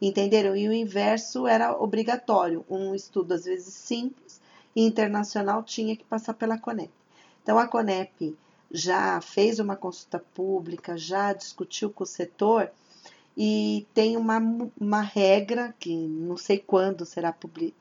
[0.00, 0.54] Entenderam?
[0.54, 2.64] E o inverso era obrigatório.
[2.70, 4.40] Um estudo, às vezes, simples
[4.76, 6.92] e internacional tinha que passar pela CONEP.
[7.42, 8.36] Então, a CONEP
[8.70, 12.70] já fez uma consulta pública, já discutiu com o setor
[13.36, 14.38] e tem uma,
[14.78, 17.34] uma regra, que não sei quando será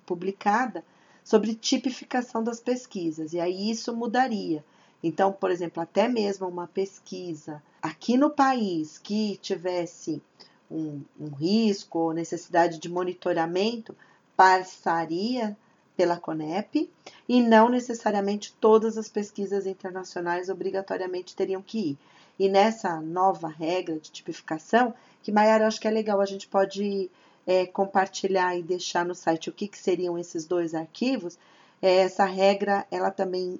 [0.06, 0.84] publicada,
[1.24, 3.34] sobre tipificação das pesquisas.
[3.34, 4.64] E aí isso mudaria.
[5.04, 10.22] Então, por exemplo, até mesmo uma pesquisa aqui no país que tivesse
[10.70, 13.96] um, um risco ou necessidade de monitoramento
[14.36, 15.56] passaria
[15.96, 16.90] pela CONEP
[17.28, 21.98] e não necessariamente todas as pesquisas internacionais obrigatoriamente teriam que ir.
[22.38, 27.10] E nessa nova regra de tipificação, que Maiara, acho que é legal, a gente pode
[27.48, 31.40] é, compartilhar e deixar no site o que, que seriam esses dois arquivos.
[31.82, 33.60] É, essa regra, ela também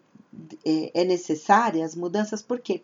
[0.66, 2.82] é, é necessária, as mudanças, por quê?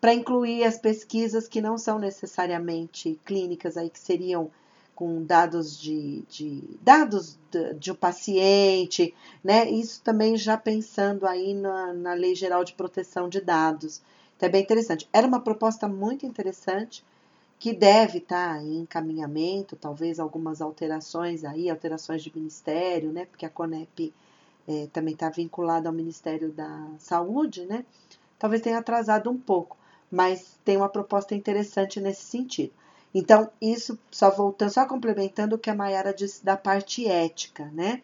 [0.00, 4.50] Para incluir as pesquisas que não são necessariamente clínicas, aí que seriam
[4.94, 9.68] com dados de, de dados de, de um paciente, né?
[9.70, 14.02] Isso também já pensando aí na, na Lei Geral de Proteção de Dados.
[14.36, 15.08] Então é bem interessante.
[15.12, 17.04] Era uma proposta muito interessante
[17.58, 23.24] que deve estar tá em encaminhamento, talvez algumas alterações aí, alterações de ministério, né?
[23.26, 24.12] Porque a CONEP
[24.66, 27.84] é, também está vinculado ao Ministério da Saúde, né?
[28.38, 29.76] Talvez tenha atrasado um pouco,
[30.10, 32.72] mas tem uma proposta interessante nesse sentido.
[33.14, 38.02] Então, isso só voltando, só complementando o que a Mayara disse da parte ética, né?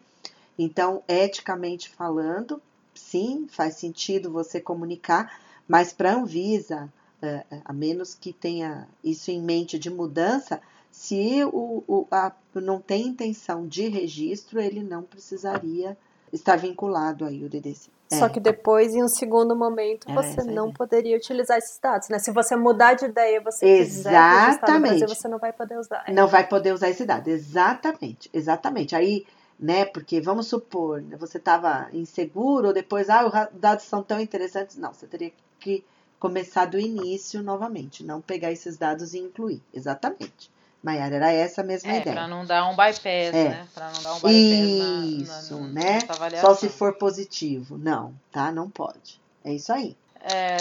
[0.57, 2.61] Então, eticamente falando,
[2.93, 6.91] sim, faz sentido você comunicar, mas para a Anvisa,
[7.21, 12.31] é, é, a menos que tenha isso em mente de mudança, se o, o a,
[12.55, 15.97] não tem intenção de registro, ele não precisaria
[16.31, 17.89] está vinculado aí o DDC.
[18.11, 18.29] Só é.
[18.29, 22.17] que depois, em um segundo momento, você não poderia utilizar esses dados, né?
[22.17, 24.99] Se você mudar de ideia, você Exatamente.
[24.99, 26.03] Brasil, você não vai poder usar.
[26.07, 28.95] Não vai poder usar esse dado, exatamente, exatamente.
[28.95, 29.25] Aí
[29.59, 29.83] né?
[29.83, 34.77] Porque vamos supor, né, você estava inseguro, ou depois, ah, os dados são tão interessantes.
[34.77, 35.83] Não, você teria que
[36.17, 39.61] começar do início novamente, não pegar esses dados e incluir.
[39.73, 40.49] Exatamente.
[40.81, 42.15] Maiara, era essa a mesma é, ideia.
[42.15, 43.49] Para não dar um bypass, é.
[43.49, 43.67] né?
[43.73, 46.39] Para não dar um bypass Isso, na, na, né?
[46.39, 47.77] Só se for positivo.
[47.77, 48.51] Não, tá?
[48.51, 49.19] Não pode.
[49.43, 49.97] É isso aí.
[50.21, 50.57] É,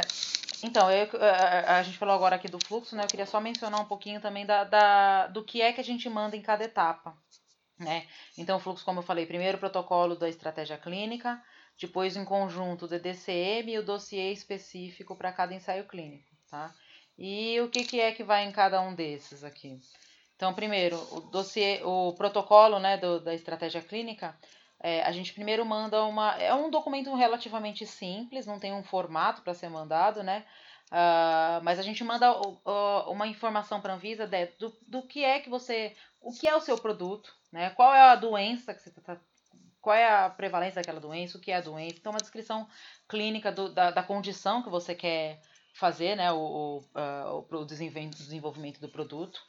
[0.63, 3.05] então, eu, a, a, gente falou agora aqui do fluxo, né?
[3.05, 6.09] Eu queria só mencionar um pouquinho também da, da, do que é que a gente
[6.09, 7.17] manda em cada etapa.
[7.79, 8.07] Né?
[8.37, 11.41] Então, o fluxo, como eu falei, primeiro o protocolo da estratégia clínica,
[11.81, 16.29] depois em conjunto o DDCM e o dossiê específico para cada ensaio clínico.
[16.51, 16.75] Tá?
[17.17, 19.81] E o que, que é que vai em cada um desses aqui?
[20.39, 24.39] Então, primeiro, o dossiê, o protocolo né, do, da estratégia clínica,
[24.79, 26.37] é, a gente primeiro manda uma.
[26.37, 30.45] É um documento relativamente simples, não tem um formato para ser mandado, né?
[30.93, 32.33] Uh, mas a gente manda
[33.09, 35.97] uma informação para a Anvisa de, do, do que é que você.
[36.21, 37.71] O que é o seu produto, né?
[37.71, 39.19] Qual é a doença que você está.
[39.81, 41.97] Qual é a prevalência daquela doença, o que é a doença.
[41.99, 42.69] Então, uma descrição
[43.09, 45.41] clínica do, da, da condição que você quer
[45.75, 46.31] fazer, né?
[46.31, 49.41] O, o, uh, o desenvolvimento do produto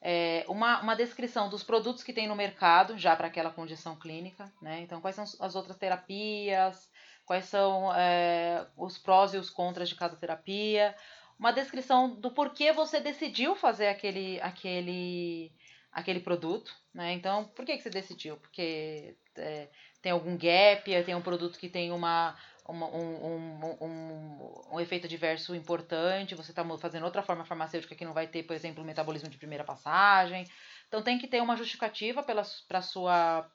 [0.00, 4.52] é, uma, uma descrição dos produtos que tem no mercado, já para aquela condição clínica,
[4.62, 4.80] né?
[4.80, 6.88] Então, quais são as outras terapias,
[7.26, 10.94] quais são é, os prós e os contras de cada terapia,
[11.38, 15.52] uma descrição do porquê você decidiu fazer aquele, aquele,
[15.92, 17.12] aquele produto, né?
[17.12, 18.36] Então, por que, que você decidiu?
[18.36, 19.68] Porque é,
[20.00, 22.36] tem algum gap, tem um produto que tem uma, uma,
[22.68, 28.12] um, um, um, um, efeito diverso importante, você está fazendo outra forma farmacêutica que não
[28.12, 30.44] vai ter, por exemplo, metabolismo de primeira passagem.
[30.86, 33.50] Então tem que ter uma justificativa para sua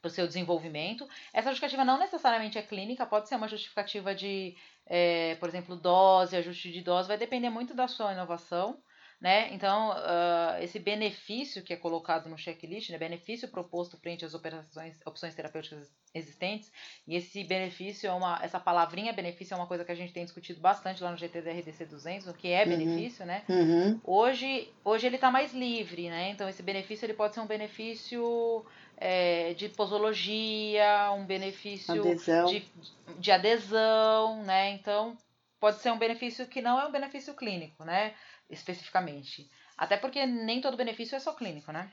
[0.00, 1.06] para o seu desenvolvimento.
[1.34, 6.34] Essa justificativa não necessariamente é clínica, pode ser uma justificativa de, é, por exemplo, dose,
[6.34, 8.82] ajuste de dose, vai depender muito da sua inovação
[9.20, 9.52] né?
[9.54, 12.98] Então, uh, esse benefício que é colocado no checklist, né?
[12.98, 16.70] benefício proposto frente às operações, opções terapêuticas existentes,
[17.06, 20.24] e esse benefício é uma, essa palavrinha benefício é uma coisa que a gente tem
[20.24, 22.68] discutido bastante lá no GTDRDC 200, o que é uhum.
[22.68, 23.42] benefício, né?
[23.48, 24.00] Uhum.
[24.04, 26.30] Hoje, hoje ele está mais livre, né?
[26.30, 28.66] Então, esse benefício ele pode ser um benefício
[28.98, 32.46] é, de posologia, um benefício adesão.
[32.46, 32.66] De,
[33.18, 34.70] de adesão, né?
[34.72, 35.16] Então,
[35.58, 38.14] pode ser um benefício que não é um benefício clínico, né?
[38.48, 39.50] Especificamente.
[39.76, 41.90] Até porque nem todo benefício é só clínico, né?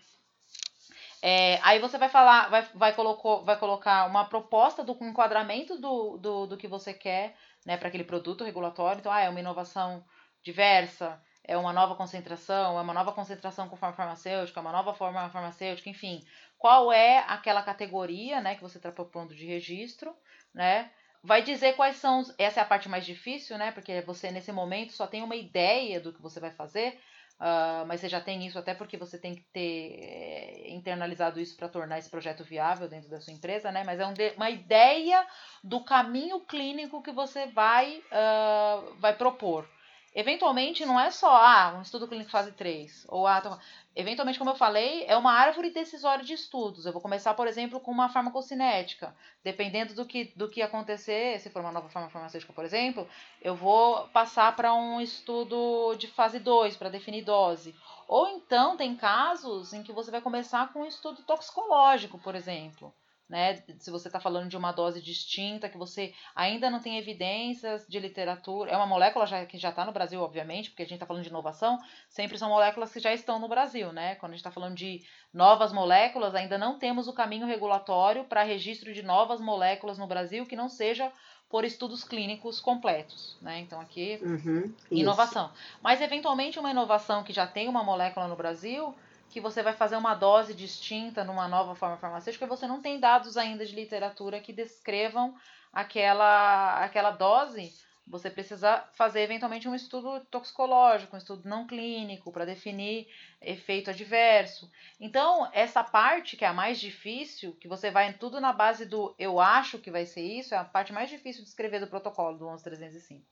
[1.21, 6.17] É, aí você vai falar, vai, vai, colocou, vai colocar uma proposta do enquadramento do,
[6.17, 8.99] do, do que você quer né, para aquele produto regulatório.
[8.99, 10.03] Então, ah, é uma inovação
[10.43, 14.93] diversa, é uma nova concentração, é uma nova concentração com forma farmacêutica, é uma nova
[14.93, 16.21] forma farmacêutica, enfim.
[16.57, 20.13] Qual é aquela categoria né, que você está propondo de registro,
[20.53, 20.91] né?
[21.23, 22.19] Vai dizer quais são.
[22.19, 23.71] Os, essa é a parte mais difícil, né?
[23.71, 26.99] Porque você, nesse momento, só tem uma ideia do que você vai fazer.
[27.39, 31.57] Uh, mas você já tem isso até porque você tem que ter é, internalizado isso
[31.57, 33.83] para tornar esse projeto viável dentro da sua empresa, né?
[33.83, 35.25] Mas é um de, uma ideia
[35.63, 39.67] do caminho clínico que você vai, uh, vai propor.
[40.15, 43.59] Eventualmente, não é só ah, um estudo clínico fase 3, ou ah,
[43.95, 46.85] eventualmente, como eu falei, é uma árvore decisória de estudos.
[46.85, 49.15] Eu vou começar, por exemplo, com uma farmacocinética.
[49.43, 53.07] Dependendo do que, do que acontecer, se for uma nova forma farmacêutica, por exemplo,
[53.41, 57.75] eu vou passar para um estudo de fase 2 para definir dose.
[58.07, 62.93] Ou então, tem casos em que você vai começar com um estudo toxicológico, por exemplo
[63.29, 63.55] né?
[63.79, 67.99] Se você está falando de uma dose distinta, que você ainda não tem evidências de
[67.99, 71.05] literatura, é uma molécula já, que já está no Brasil, obviamente, porque a gente está
[71.05, 74.15] falando de inovação, sempre são moléculas que já estão no Brasil, né?
[74.15, 75.01] Quando a gente está falando de
[75.33, 80.45] novas moléculas, ainda não temos o caminho regulatório para registro de novas moléculas no Brasil
[80.45, 81.11] que não seja
[81.53, 83.59] por estudos clínicos completos, né?
[83.59, 85.51] Então aqui uhum, inovação.
[85.83, 88.95] Mas eventualmente uma inovação que já tem uma molécula no Brasil,
[89.33, 93.35] que você vai fazer uma dose distinta numa nova forma farmacêutica, você não tem dados
[93.35, 95.35] ainda de literatura que descrevam
[95.73, 97.73] aquela, aquela dose.
[98.05, 103.07] Você precisa fazer eventualmente um estudo toxicológico, um estudo não clínico, para definir
[103.41, 104.69] efeito adverso.
[104.99, 109.15] Então, essa parte que é a mais difícil, que você vai tudo na base do
[109.17, 112.37] eu acho que vai ser isso, é a parte mais difícil de escrever do protocolo
[112.37, 113.25] do 11305.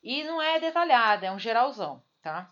[0.00, 2.48] E não é detalhada, é um geralzão, tá?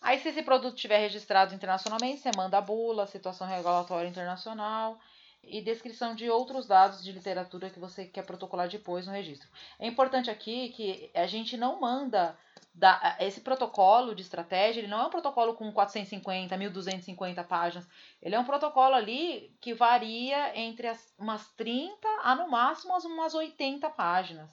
[0.00, 4.98] Aí, se esse produto estiver registrado internacionalmente, você manda a bula, situação regulatória internacional
[5.42, 9.48] e descrição de outros dados de literatura que você quer protocolar depois no registro.
[9.78, 12.36] É importante aqui que a gente não manda
[12.78, 17.88] da, esse protocolo de estratégia, ele não é um protocolo com 450, 1250 páginas.
[18.22, 23.34] Ele é um protocolo ali que varia entre as, umas 30 a no máximo umas
[23.34, 24.50] 80 páginas.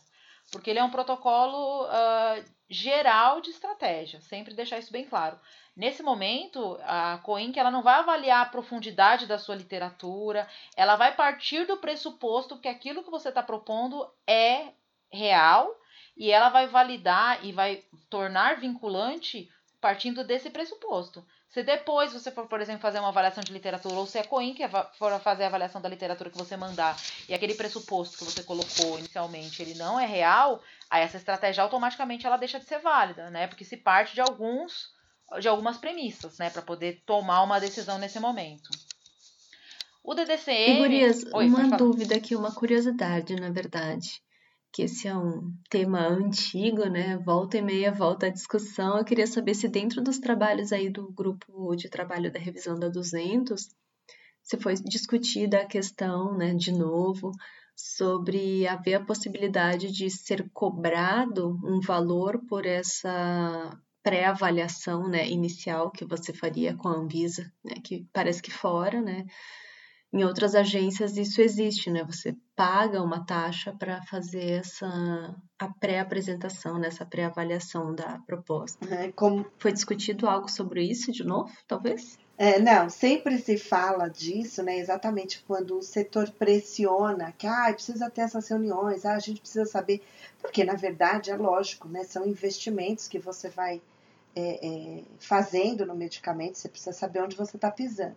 [0.51, 5.39] Porque ele é um protocolo uh, geral de estratégia, sempre deixar isso bem claro.
[5.75, 11.15] Nesse momento, a Coinc ela não vai avaliar a profundidade da sua literatura, ela vai
[11.15, 14.69] partir do pressuposto que aquilo que você está propondo é
[15.11, 15.69] real
[16.15, 19.51] e ela vai validar e vai tornar vinculante
[19.81, 21.25] partindo desse pressuposto.
[21.55, 24.53] Se depois você for, por exemplo, fazer uma avaliação de literatura, ou se a Coin
[24.53, 24.67] que
[24.99, 26.97] for fazer a avaliação da literatura que você mandar,
[27.29, 32.27] e aquele pressuposto que você colocou inicialmente, ele não é real, aí essa estratégia automaticamente
[32.27, 33.47] ela deixa de ser válida, né?
[33.47, 34.93] Porque se parte de alguns
[35.39, 38.69] de algumas premissas, né, para poder tomar uma decisão nesse momento.
[40.03, 40.75] O DDCM.
[40.75, 44.24] E, Gurias, Oi, uma dúvida aqui, uma curiosidade, na verdade
[44.75, 47.17] que esse é um tema antigo, né?
[47.19, 48.97] Volta e meia, volta à discussão.
[48.97, 52.89] Eu queria saber se dentro dos trabalhos aí do grupo de trabalho da revisão da
[52.89, 53.69] 200,
[54.43, 57.31] se foi discutida a questão, né, de novo,
[57.73, 66.03] sobre haver a possibilidade de ser cobrado um valor por essa pré-avaliação, né, inicial que
[66.03, 69.25] você faria com a Anvisa, né, que parece que fora, né,
[70.15, 72.01] em outras agências isso existe, né?
[72.05, 77.09] Você paga uma taxa para fazer essa a pré-apresentação, nessa né?
[77.09, 78.85] pré-avaliação da proposta.
[78.93, 79.45] É, como...
[79.57, 82.17] Foi discutido algo sobre isso de novo, talvez?
[82.37, 84.77] É, não, sempre se fala disso, né?
[84.77, 89.65] Exatamente quando o setor pressiona que ah, precisa ter essas reuniões, ah, a gente precisa
[89.65, 90.01] saber,
[90.41, 92.05] porque na verdade é lógico, né?
[92.05, 93.81] São investimentos que você vai
[94.33, 98.15] é, é, fazendo no medicamento, você precisa saber onde você está pisando.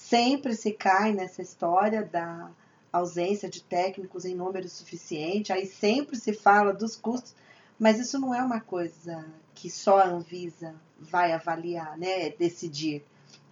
[0.00, 2.50] Sempre se cai nessa história da
[2.90, 7.34] ausência de técnicos em número suficiente, aí sempre se fala dos custos,
[7.78, 13.04] mas isso não é uma coisa que só a Anvisa vai avaliar, né, decidir,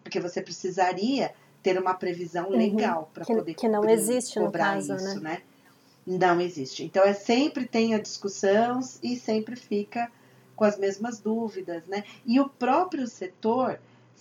[0.03, 2.57] porque você precisaria ter uma previsão uhum.
[2.57, 3.09] legal uhum.
[3.13, 5.43] para poder que não existe no caso, isso, né?
[6.07, 6.19] né?
[6.19, 6.83] Não existe.
[6.83, 10.11] Então é sempre tem a discussão e sempre fica
[10.57, 12.05] com as mesmas dúvidas, né?
[12.25, 13.79] E o próprio setor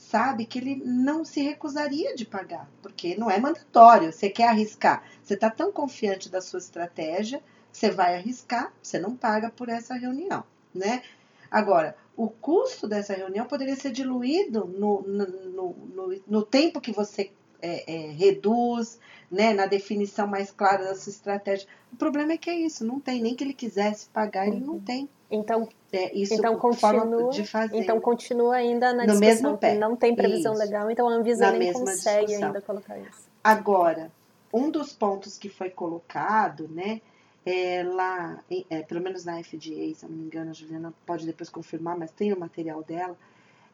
[0.10, 5.04] sabe que ele não se recusaria de pagar, porque não é mandatório, você quer arriscar.
[5.22, 9.96] Você está tão confiante da sua estratégia, você vai arriscar, você não paga por essa
[9.96, 11.04] reunião, né?
[11.52, 17.32] Agora, o custo dessa reunião poderia ser diluído no, no, no, no tempo que você
[17.62, 21.68] é, é, reduz, né, na definição mais clara da sua estratégia.
[21.92, 24.76] O problema é que é isso, não tem, nem que ele quisesse pagar, ele não
[24.76, 24.80] uhum.
[24.80, 25.10] tem.
[25.30, 27.78] Então, é, isso então continua, de fazer.
[27.78, 29.76] Então continua ainda na no discussão, mesmo pé.
[29.76, 30.62] não tem previsão isso.
[30.64, 32.48] legal, então a Anvisa na nem consegue discussão.
[32.48, 33.28] ainda colocar isso.
[33.44, 34.12] Agora,
[34.54, 37.02] um dos pontos que foi colocado, né,
[37.46, 41.26] é lá, é, pelo menos na FDA, se eu não me engano, a Juliana pode
[41.26, 43.18] depois confirmar, mas tem o material dela,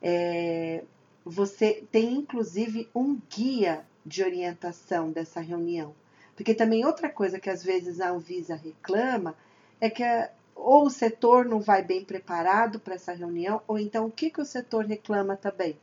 [0.01, 0.83] é,
[1.25, 5.95] você tem inclusive um guia de orientação dessa reunião.
[6.35, 9.35] Porque também outra coisa que às vezes a Anvisa reclama
[9.79, 14.05] é que a, ou o setor não vai bem preparado para essa reunião, ou então
[14.05, 15.77] o que, que o setor reclama também.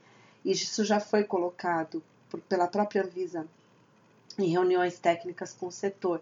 [0.44, 3.46] Isso já foi colocado por, pela própria Anvisa
[4.38, 6.20] em reuniões técnicas com o setor.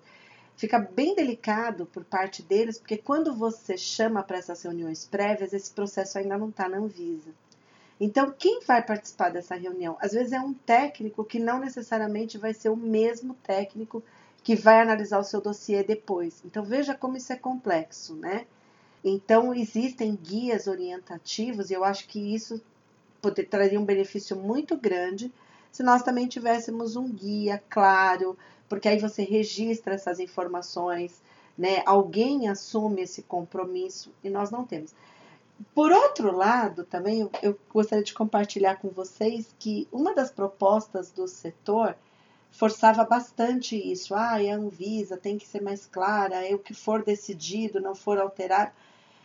[0.57, 5.71] Fica bem delicado por parte deles, porque quando você chama para essas reuniões prévias, esse
[5.71, 7.31] processo ainda não está na Anvisa.
[8.01, 9.97] Então, quem vai participar dessa reunião?
[10.01, 14.03] Às vezes é um técnico que não necessariamente vai ser o mesmo técnico
[14.43, 16.43] que vai analisar o seu dossiê depois.
[16.45, 18.47] Então veja como isso é complexo, né?
[19.05, 22.61] Então existem guias orientativos e eu acho que isso
[23.21, 25.33] poder, traria um benefício muito grande
[25.71, 28.37] se nós também tivéssemos um guia claro,
[28.69, 31.21] porque aí você registra essas informações,
[31.57, 31.83] né?
[31.85, 34.95] Alguém assume esse compromisso e nós não temos.
[35.75, 41.11] Por outro lado, também eu, eu gostaria de compartilhar com vocês que uma das propostas
[41.11, 41.97] do setor
[42.51, 44.15] forçava bastante isso.
[44.15, 48.19] Ah, a Anvisa tem que ser mais clara, é o que for decidido, não for
[48.19, 48.73] alterado.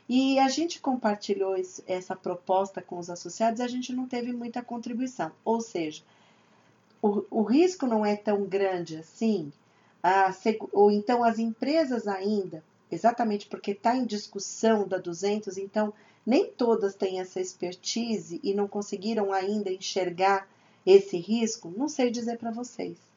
[0.08, 1.56] E a gente compartilhou
[1.88, 5.32] essa proposta com os associados e a gente não teve muita contribuição.
[5.46, 6.04] Ou seja,
[7.02, 9.52] o, o risco não é tão grande assim,
[10.02, 10.32] a,
[10.72, 15.94] ou então as empresas ainda, exatamente porque está em discussão da 200, então
[16.26, 20.48] nem todas têm essa expertise e não conseguiram ainda enxergar
[20.86, 23.13] esse risco, não sei dizer para vocês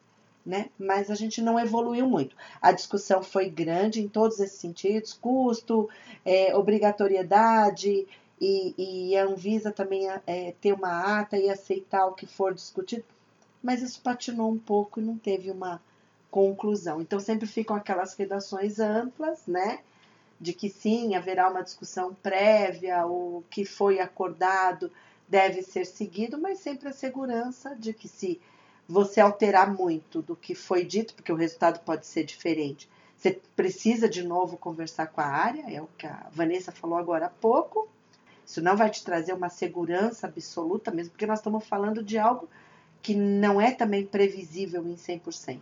[0.47, 0.69] né?
[0.79, 2.33] Mas a gente não evoluiu muito.
[2.61, 5.89] A discussão foi grande em todos esses sentidos, custo,
[6.23, 8.07] é, obrigatoriedade
[8.39, 13.03] e, e, a Anvisa também é, ter uma ata e aceitar o que for discutido,
[13.61, 15.81] mas isso patinou um pouco e não teve uma
[16.31, 17.01] conclusão.
[17.01, 19.79] Então sempre ficam aquelas redações amplas, né?
[20.39, 24.89] De que sim, haverá uma discussão prévia, o que foi acordado
[25.27, 28.39] deve ser seguido, mas sempre a segurança de que se
[28.87, 32.89] você alterar muito do que foi dito, porque o resultado pode ser diferente.
[33.17, 37.25] Você precisa de novo conversar com a área, é o que a Vanessa falou agora
[37.25, 37.87] há pouco,
[38.45, 42.47] Isso não vai te trazer uma segurança absoluta mesmo, porque nós estamos falando de algo
[43.01, 45.59] que não é também previsível em 100%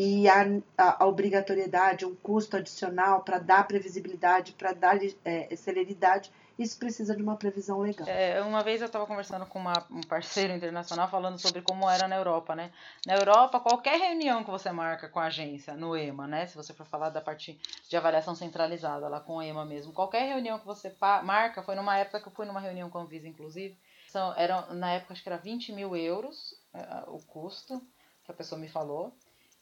[0.00, 6.30] e a, a, a obrigatoriedade, um custo adicional para dar previsibilidade, para dar é, celeridade,
[6.58, 8.08] isso precisa de uma previsão legal.
[8.08, 12.08] É, uma vez eu estava conversando com uma, um parceiro internacional falando sobre como era
[12.08, 12.72] na Europa, né?
[13.06, 16.46] Na Europa, qualquer reunião que você marca com a agência, no EMA, né?
[16.46, 20.26] Se você for falar da parte de avaliação centralizada lá com o EMA mesmo, qualquer
[20.26, 20.92] reunião que você
[21.22, 23.78] marca, foi numa época que eu fui numa reunião com a Visa, inclusive,
[24.08, 27.80] são, eram, na época acho que era 20 mil euros uh, o custo
[28.24, 29.14] que a pessoa me falou.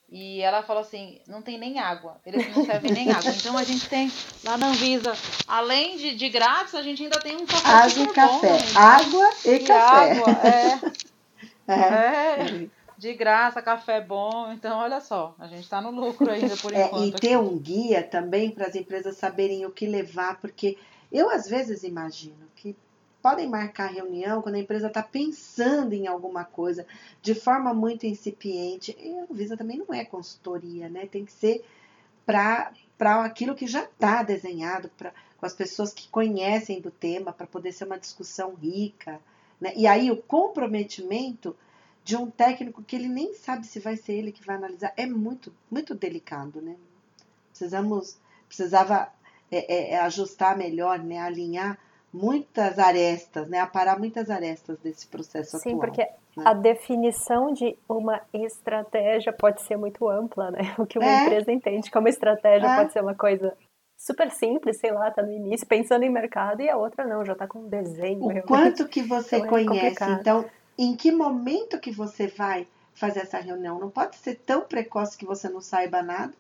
[0.09, 3.31] E ela falou assim: não tem nem água, eles não servem nem água.
[3.31, 4.11] Então a gente tem
[4.45, 5.13] lá na Anvisa,
[5.49, 7.69] além de, de grátis, a gente ainda tem um café.
[7.69, 8.49] Água e café.
[8.49, 10.13] Bom, água e, e café.
[10.13, 11.73] Água, é.
[11.73, 12.63] é.
[12.63, 12.69] é.
[12.97, 14.53] De graça, café bom.
[14.53, 17.03] Então, olha só, a gente está no lucro ainda por enquanto.
[17.03, 20.79] É, e ter um guia também para as empresas saberem o que levar, porque
[21.13, 22.46] eu às vezes imagino
[23.27, 26.87] podem marcar reunião quando a empresa está pensando em alguma coisa
[27.21, 28.97] de forma muito incipiente.
[29.01, 31.07] E a Anvisa também não é consultoria, né?
[31.07, 31.65] Tem que ser
[32.25, 32.71] para
[33.25, 37.73] aquilo que já está desenhado, pra, com as pessoas que conhecem do tema, para poder
[37.73, 39.21] ser uma discussão rica.
[39.61, 39.73] Né?
[39.75, 41.57] E aí o comprometimento
[42.05, 45.05] de um técnico que ele nem sabe se vai ser ele que vai analisar é
[45.05, 46.77] muito, muito delicado, né?
[47.51, 49.13] Precisamos, precisava
[49.51, 51.19] é, é, é ajustar melhor, né?
[51.19, 51.77] Alinhar
[52.17, 53.61] muitas arestas, né?
[53.61, 55.73] Aparar muitas arestas desse processo Sim, atual.
[55.73, 56.03] Sim, porque
[56.37, 56.45] né?
[56.45, 60.61] a definição de uma estratégia pode ser muito ampla, né?
[60.79, 61.25] O que uma é.
[61.25, 62.77] empresa entende como estratégia é.
[62.77, 63.57] pode ser uma coisa
[63.99, 67.35] super simples, sei lá, tá no início, pensando em mercado, e a outra não, já
[67.35, 68.23] tá com um desenho.
[68.23, 68.47] O realmente.
[68.47, 70.45] quanto que você então, é conhece, é então,
[70.79, 73.79] em que momento que você vai fazer essa reunião?
[73.79, 76.33] Não pode ser tão precoce que você não saiba nada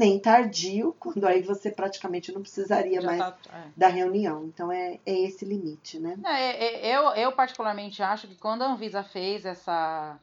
[0.00, 3.64] nem tardio, quando aí você praticamente não precisaria Já mais tá, é.
[3.76, 4.46] da reunião.
[4.46, 6.18] Então é, é esse limite, né?
[6.24, 10.18] É, é, eu, eu particularmente acho que quando a Anvisa fez essa,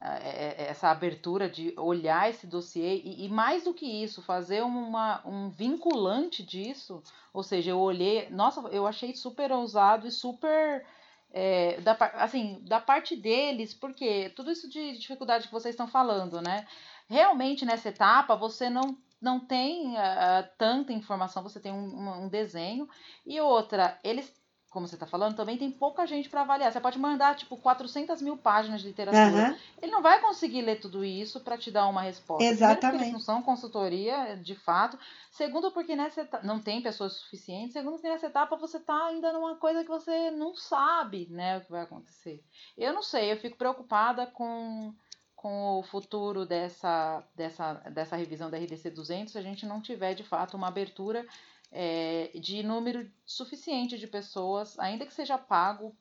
[0.00, 4.62] é, é, essa abertura de olhar esse dossiê e, e, mais do que isso, fazer
[4.62, 7.02] uma, um vinculante disso,
[7.34, 10.86] ou seja, eu olhei, nossa, eu achei super ousado e super
[11.32, 16.40] é, da, assim, da parte deles, porque tudo isso de dificuldade que vocês estão falando,
[16.40, 16.66] né?
[17.08, 22.88] Realmente nessa etapa você não não tem uh, tanta informação, você tem um, um, desenho.
[23.26, 24.32] E outra, eles,
[24.70, 26.70] como você está falando, também tem pouca gente para avaliar.
[26.70, 29.50] Você pode mandar, tipo, 400 mil páginas de literatura.
[29.50, 29.56] Uhum.
[29.82, 32.44] Ele não vai conseguir ler tudo isso para te dar uma resposta.
[32.44, 32.78] Exatamente.
[32.78, 34.96] Primeiro, eles não são consultoria, de fato.
[35.32, 37.72] Segundo, porque nessa etapa, não tem pessoas suficientes.
[37.72, 41.60] Segundo, porque nessa etapa você está ainda numa coisa que você não sabe, né, o
[41.62, 42.44] que vai acontecer.
[42.76, 44.94] Eu não sei, eu fico preocupada com
[45.38, 50.12] com o futuro dessa, dessa, dessa revisão da RDC 200 se a gente não tiver
[50.14, 51.24] de fato uma abertura
[51.70, 55.94] é, de número suficiente de pessoas, ainda que seja pago,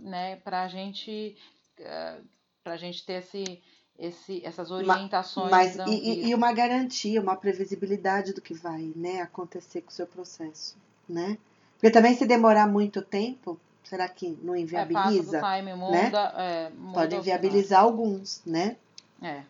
[0.00, 1.36] né, para gente,
[1.78, 2.26] uh,
[2.64, 3.62] a gente ter esse,
[3.96, 5.50] esse, essas orientações.
[5.50, 10.08] Mas, e, e, uma garantia, uma previsibilidade do que vai né, acontecer com o seu
[10.08, 10.76] processo.
[11.08, 11.38] Né?
[11.74, 15.38] Porque também se demorar muito tempo, Será que não inviabiliza?
[15.38, 16.32] É, time, muda, né?
[16.36, 18.76] é, muda Pode inviabilizar alguns, né?
[19.20, 19.42] É.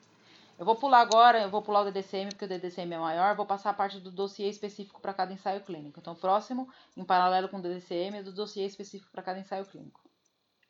[0.58, 3.44] Eu vou pular agora, eu vou pular o DDCM, porque o DDCM é maior, vou
[3.44, 5.98] passar a parte do dossiê específico para cada ensaio clínico.
[5.98, 10.00] Então, próximo, em paralelo com o DDCM, é do dossiê específico para cada ensaio clínico.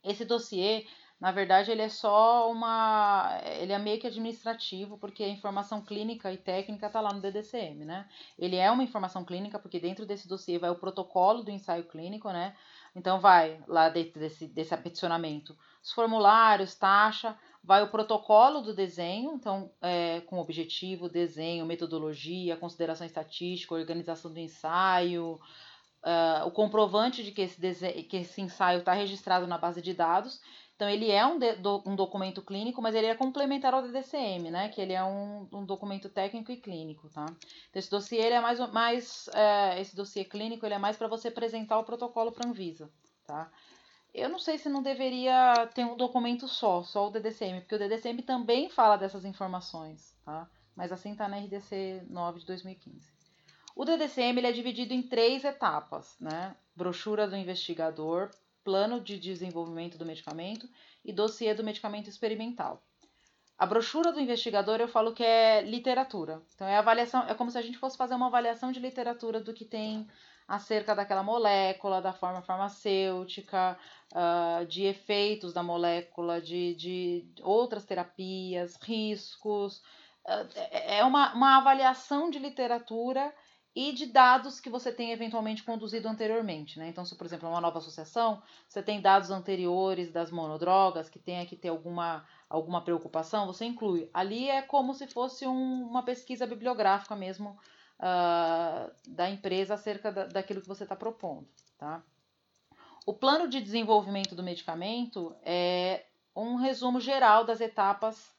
[0.03, 0.87] Esse dossiê,
[1.21, 3.39] na verdade, ele é só uma.
[3.61, 7.85] Ele é meio que administrativo, porque a informação clínica e técnica está lá no DDCM,
[7.85, 8.09] né?
[8.39, 12.31] Ele é uma informação clínica, porque dentro desse dossiê vai o protocolo do ensaio clínico,
[12.31, 12.57] né?
[12.95, 19.33] Então, vai lá dentro desse, desse peticionamento os formulários, taxa, vai o protocolo do desenho,
[19.35, 25.41] então, é, com objetivo, desenho, metodologia, consideração estatística, organização do ensaio,
[26.05, 29.93] uh, o comprovante de que esse, desenho, que esse ensaio está registrado na base de
[29.93, 30.41] dados.
[30.83, 34.69] Então, ele é um, do, um documento clínico, mas ele é complementar ao DDCM, né?
[34.69, 37.25] Que ele é um, um documento técnico e clínico, tá?
[37.71, 41.07] Então, esse dossiê, ele é mais, mais é, esse dossiê clínico, ele é mais para
[41.07, 42.91] você apresentar o protocolo para a Anvisa,
[43.25, 43.49] tá?
[44.13, 47.79] Eu não sei se não deveria ter um documento só, só o DDCM, porque o
[47.79, 50.51] DDCM também fala dessas informações, tá?
[50.75, 53.09] Mas assim está na RDC 9 de 2015.
[53.77, 56.57] O DDCM ele é dividido em três etapas, né?
[56.75, 58.31] Brochura do investigador,
[58.65, 60.69] plano de desenvolvimento do medicamento
[61.05, 62.83] e dossiê do medicamento experimental.
[63.59, 66.43] A brochura do investigador eu falo que é literatura.
[66.55, 69.55] Então é avaliação, é como se a gente fosse fazer uma avaliação de literatura do
[69.55, 70.09] que tem
[70.49, 73.79] acerca daquela molécula, da forma farmacêutica,
[74.13, 79.79] uh, de efeitos da molécula, de, de outras terapias, riscos.
[80.27, 83.33] Uh, é uma, uma avaliação de literatura
[83.75, 86.79] e de dados que você tem eventualmente conduzido anteriormente.
[86.79, 86.89] Né?
[86.89, 91.19] Então, se, por exemplo, é uma nova associação, você tem dados anteriores das monodrogas que
[91.19, 94.11] tenha que ter alguma, alguma preocupação, você inclui.
[94.13, 97.59] Ali é como se fosse um, uma pesquisa bibliográfica mesmo
[97.99, 101.49] uh, da empresa acerca da, daquilo que você está propondo.
[101.79, 102.03] Tá?
[103.07, 106.05] O plano de desenvolvimento do medicamento é
[106.37, 108.35] um resumo geral das etapas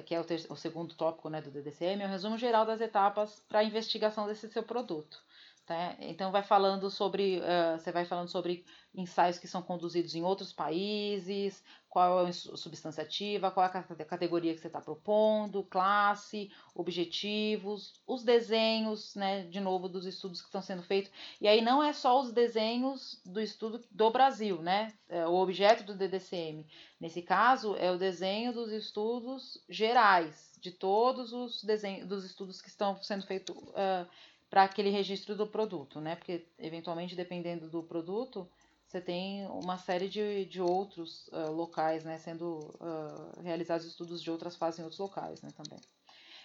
[0.00, 3.42] que é o, o segundo tópico né, do DDCM, é um resumo geral das etapas
[3.48, 5.22] para a investigação desse seu produto.
[5.64, 5.96] Tá?
[6.00, 10.52] Então vai falando sobre, uh, você vai falando sobre ensaios que são conduzidos em outros
[10.52, 16.50] países, qual é a substância ativa, qual é a categoria que você está propondo, classe,
[16.74, 21.12] objetivos, os desenhos, né, de novo, dos estudos que estão sendo feitos.
[21.40, 24.92] E aí não é só os desenhos do estudo do Brasil, né?
[25.08, 26.66] É o objeto do DDCM.
[26.98, 32.68] Nesse caso, é o desenho dos estudos gerais, de todos os desenhos dos estudos que
[32.68, 33.54] estão sendo feitos.
[33.54, 34.08] Uh,
[34.52, 36.14] para aquele registro do produto, né?
[36.14, 38.46] Porque eventualmente, dependendo do produto,
[38.86, 42.18] você tem uma série de, de outros uh, locais, né?
[42.18, 45.48] Sendo uh, realizados estudos de outras fases em outros locais, né?
[45.56, 45.80] Também.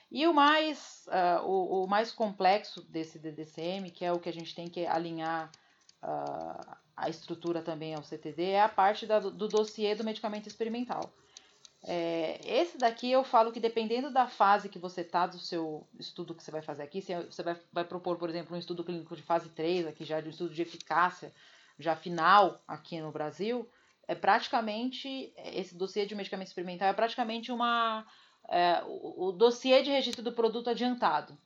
[0.10, 4.34] E o mais, uh, o, o, mais complexo desse DDCM, que é o que a
[4.34, 5.52] gente tem que alinhar
[6.96, 11.12] a estrutura também ao CTD, é a parte da, do dossiê do medicamento experimental.
[11.90, 16.36] É, esse daqui eu falo que dependendo da fase que você está do seu estudo
[16.36, 19.22] que você vai fazer aqui, você vai, vai propor, por exemplo, um estudo clínico de
[19.22, 21.34] fase 3, aqui já de um estudo de eficácia,
[21.80, 23.70] já final aqui no Brasil,
[24.06, 28.06] é praticamente, esse dossiê de medicamento experimental é praticamente uma,
[28.50, 31.38] é, o, o dossiê de registro do produto adiantado.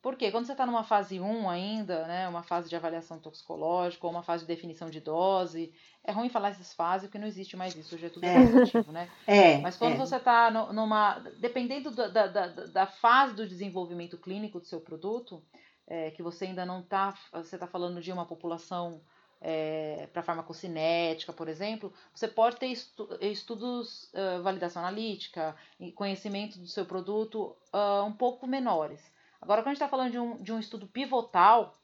[0.00, 4.12] Porque quando você está numa fase 1 ainda, né, uma fase de avaliação toxicológica ou
[4.12, 5.72] uma fase de definição de dose,
[6.04, 8.46] é ruim falar essas fases porque não existe mais isso, hoje é tudo é.
[8.46, 9.10] positivo, né?
[9.26, 9.96] É, Mas quando é.
[9.96, 11.18] você está numa.
[11.38, 15.42] Dependendo da, da, da, da, fase do desenvolvimento clínico do seu produto,
[15.86, 17.14] é, que você ainda não está.
[17.32, 19.02] Você está falando de uma população
[19.40, 25.54] é, para farmacocinética, por exemplo, você pode ter estu estudos, uh, validação analítica,
[25.94, 29.00] conhecimento do seu produto uh, um pouco menores.
[29.40, 31.74] Agora, quando a gente está falando de um, de um estudo pivotal,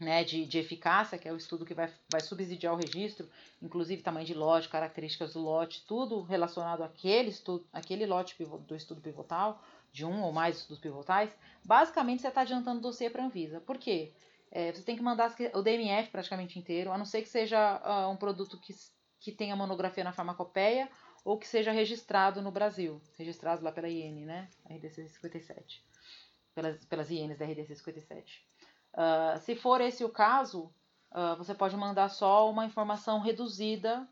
[0.00, 3.28] né, de, de eficácia, que é o estudo que vai, vai subsidiar o registro,
[3.60, 8.34] inclusive tamanho de lote, características do lote, tudo relacionado àquele, estudo, àquele lote
[8.66, 13.10] do estudo pivotal, de um ou mais estudos pivotais, basicamente você está adiantando o dossiê
[13.10, 13.60] para a Anvisa.
[13.60, 14.12] Por quê?
[14.50, 18.10] É, você tem que mandar o DMF praticamente inteiro, a não ser que seja uh,
[18.10, 18.74] um produto que,
[19.18, 20.88] que tenha monografia na farmacopeia
[21.24, 25.84] ou que seja registrado no Brasil, registrado lá pela IN, né, RDC 57
[26.60, 28.46] pelas, pelas ienes da RDC 57.
[28.92, 30.72] Uh, se for esse o caso,
[31.12, 34.06] uh, você pode mandar só uma informação reduzida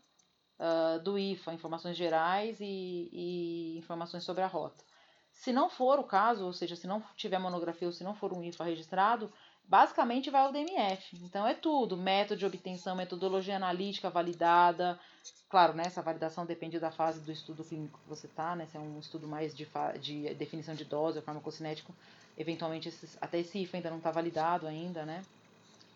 [0.57, 4.83] uh, do IFA, informações gerais e, e, informações sobre a rota.
[5.31, 8.33] Se não for o caso, ou seja, se não tiver monografia ou se não for
[8.33, 9.31] um IFA registrado,
[9.69, 11.15] basicamente vai ao DMF.
[11.23, 14.99] Então é tudo, método de obtenção, metodologia analítica validada.
[15.47, 18.65] Claro, né, essa validação depende da fase do estudo clínico que você está, né?
[18.65, 19.67] Se é um estudo mais de,
[20.01, 21.93] de definição de dose ou farmacocinético,
[22.37, 25.23] eventualmente esses, até esse IFA ainda não está validado ainda, né?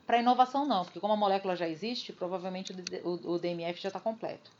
[0.05, 3.99] Para inovação não, porque como a molécula já existe, provavelmente o, o DMF já está
[3.99, 4.51] completo.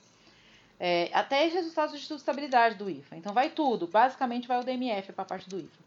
[0.80, 3.18] É, até os resultados de estudo de estabilidade do IFA.
[3.18, 5.84] Então vai tudo, basicamente vai o DMF para a parte do IFA.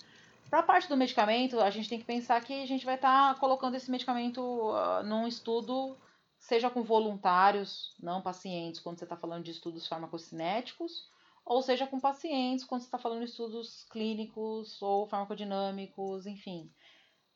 [0.49, 3.35] Para a parte do medicamento, a gente tem que pensar que a gente vai estar
[3.35, 5.99] tá colocando esse medicamento uh, num estudo,
[6.39, 11.11] seja com voluntários, não pacientes, quando você está falando de estudos farmacocinéticos,
[11.45, 16.71] ou seja com pacientes, quando você está falando de estudos clínicos ou farmacodinâmicos, enfim.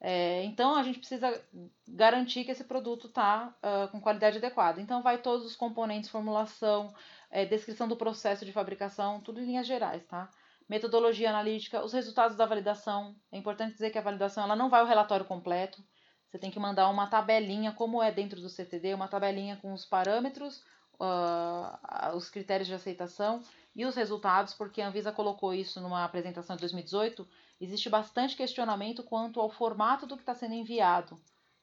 [0.01, 1.45] É, então a gente precisa
[1.87, 4.81] garantir que esse produto está uh, com qualidade adequada.
[4.81, 6.95] Então vai todos os componentes, formulação,
[7.31, 10.31] é, descrição do processo de fabricação, tudo em linhas gerais, tá?
[10.71, 13.17] Metodologia analítica, os resultados da validação.
[13.33, 15.83] É importante dizer que a validação ela não vai ao relatório completo.
[16.29, 19.85] Você tem que mandar uma tabelinha, como é dentro do CTD, uma tabelinha com os
[19.85, 20.63] parâmetros,
[21.01, 23.43] uh, os critérios de aceitação
[23.75, 27.27] e os resultados, porque a Anvisa colocou isso numa apresentação de 2018,
[27.61, 31.19] existe bastante questionamento quanto ao formato do que está sendo enviado.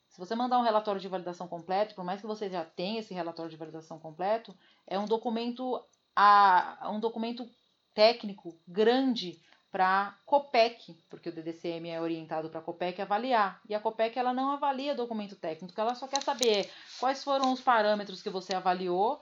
[0.09, 3.13] Se você mandar um relatório de validação completo, por mais que você já tenha esse
[3.13, 4.53] relatório de validação completo,
[4.85, 5.81] é um documento,
[6.13, 7.49] a, um documento
[7.97, 9.41] técnico grande
[9.71, 13.59] para COPEC, porque o DDCM é orientado para a COPEC avaliar.
[13.67, 16.69] E a COPEC ela não avalia documento técnico, ela só quer saber
[16.99, 19.19] quais foram os parâmetros que você avaliou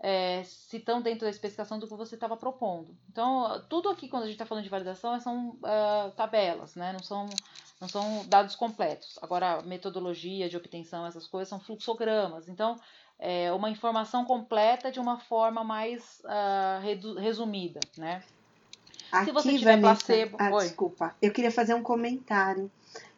[0.00, 2.96] é, se estão dentro da especificação do que você estava propondo.
[3.08, 6.92] Então, tudo aqui, quando a gente está falando de validação, são uh, tabelas, né?
[6.92, 7.28] não, são,
[7.80, 9.20] não são dados completos.
[9.22, 12.48] Agora, metodologia de obtenção, essas coisas são fluxogramas.
[12.48, 12.76] Então,
[13.18, 17.80] é uma informação completa de uma forma mais uh, resumida.
[17.96, 18.22] Né?
[19.10, 20.36] Aqui, Se você tiver Vanessa, placebo.
[20.38, 20.64] Ah, Oi.
[20.64, 22.70] Desculpa, eu queria fazer um comentário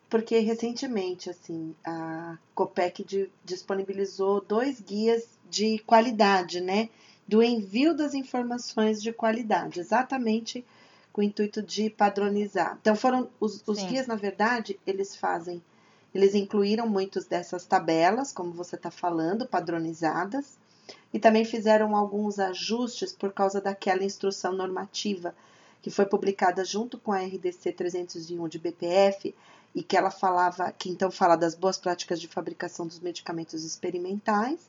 [0.08, 6.88] porque recentemente, assim, a Copec de, disponibilizou dois guias de qualidade, né?
[7.26, 10.64] Do envio das informações de qualidade, exatamente
[11.12, 12.78] com o intuito de padronizar.
[12.80, 15.62] Então, foram os, os guias, na verdade, eles fazem,
[16.14, 20.58] eles incluíram muitas dessas tabelas, como você está falando, padronizadas,
[21.12, 25.34] e também fizeram alguns ajustes por causa daquela instrução normativa
[25.82, 29.34] que foi publicada junto com a RDC 301 de BPF
[29.74, 34.68] e que ela falava, que então fala das boas práticas de fabricação dos medicamentos experimentais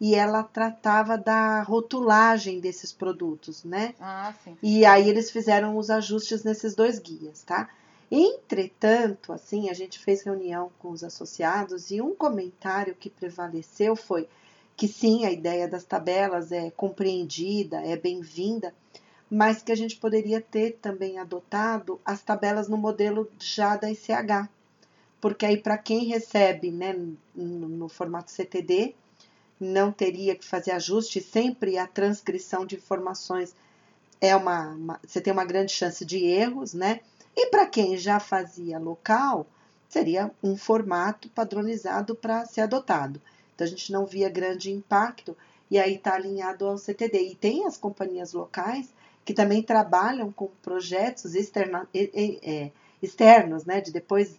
[0.00, 3.94] e ela tratava da rotulagem desses produtos, né?
[4.00, 4.56] Ah, sim.
[4.62, 7.68] E aí eles fizeram os ajustes nesses dois guias, tá?
[8.10, 14.28] Entretanto, assim, a gente fez reunião com os associados e um comentário que prevaleceu foi
[14.76, 18.74] que sim, a ideia das tabelas é compreendida, é bem-vinda,
[19.30, 24.48] mas que a gente poderia ter também adotado as tabelas no modelo já da ICH.
[25.20, 26.98] Porque aí, para quem recebe né,
[27.34, 28.94] no, formato CTD,
[29.60, 33.54] não teria que fazer ajuste, sempre a transcrição de informações
[34.18, 37.00] é uma, uma você tem uma grande chance de erros, né?
[37.36, 39.46] E para quem já fazia local,
[39.88, 43.20] seria um formato padronizado para ser adotado.
[43.54, 45.36] Então a gente não via grande impacto
[45.70, 47.30] e aí está alinhado ao CTD.
[47.30, 48.88] E tem as companhias locais
[49.24, 52.70] que também trabalham com projetos externa, é,
[53.02, 54.38] externos, né, de depois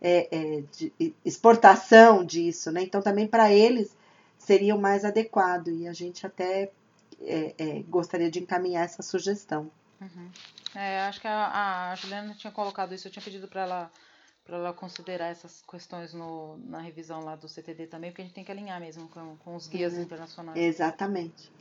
[0.00, 2.82] é, é, de exportação disso, né?
[2.82, 3.96] Então também para eles
[4.36, 6.70] seria o mais adequado e a gente até
[7.20, 9.70] é, é, gostaria de encaminhar essa sugestão.
[10.02, 10.30] Uhum.
[10.74, 13.92] É, acho que a, a Juliana tinha colocado isso, eu tinha pedido para ela
[14.44, 18.34] para ela considerar essas questões no, na revisão lá do CTD também, porque a gente
[18.34, 20.02] tem que alinhar mesmo com, com os guias uhum.
[20.02, 20.58] internacionais.
[20.58, 21.52] Exatamente.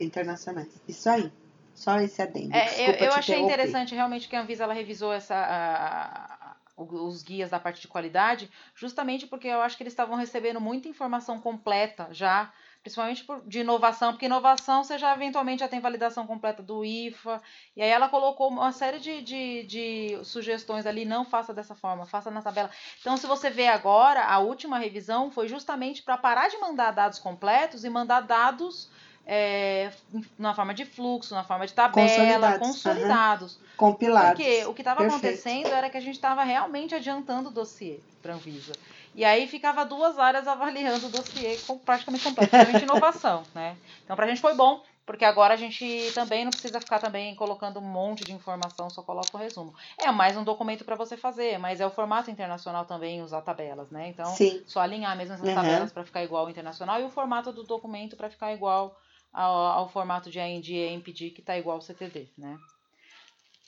[0.00, 0.68] Internacionais.
[0.88, 1.32] Isso aí.
[1.74, 2.54] Só esse adendo.
[2.54, 7.50] É, eu, eu achei interessante realmente que a Anvisa ela revisou essa, a, os guias
[7.50, 12.08] da parte de qualidade, justamente porque eu acho que eles estavam recebendo muita informação completa
[12.12, 12.52] já,
[12.84, 17.40] principalmente por, de inovação, porque inovação você já eventualmente já tem validação completa do IFA,
[17.74, 22.04] e aí ela colocou uma série de, de, de sugestões ali, não faça dessa forma,
[22.04, 22.70] faça na tabela.
[23.00, 27.18] Então, se você vê agora, a última revisão foi justamente para parar de mandar dados
[27.18, 28.90] completos e mandar dados
[29.26, 29.90] é,
[30.38, 32.68] na forma de fluxo, na forma de tabela, consolidados.
[32.68, 33.54] consolidados.
[33.54, 33.62] Uhum.
[33.78, 34.44] Compilados.
[34.44, 38.34] Porque o que estava acontecendo era que a gente estava realmente adiantando o dossiê para
[38.34, 38.74] a Anvisa.
[39.14, 43.76] E aí ficava duas áreas avaliando o dossiê com praticamente completamente inovação, né?
[44.04, 47.34] Então para a gente foi bom, porque agora a gente também não precisa ficar também
[47.34, 49.74] colocando um monte de informação, só coloca o resumo.
[49.98, 53.90] É mais um documento para você fazer, mas é o formato internacional também usar tabelas,
[53.90, 54.08] né?
[54.08, 54.62] Então, Sim.
[54.66, 55.54] só alinhar mesmo essas uhum.
[55.54, 58.98] tabelas para ficar igual ao internacional e o formato do documento para ficar igual
[59.32, 62.58] ao, ao formato de AND e AMPD que está igual ao CTD, né?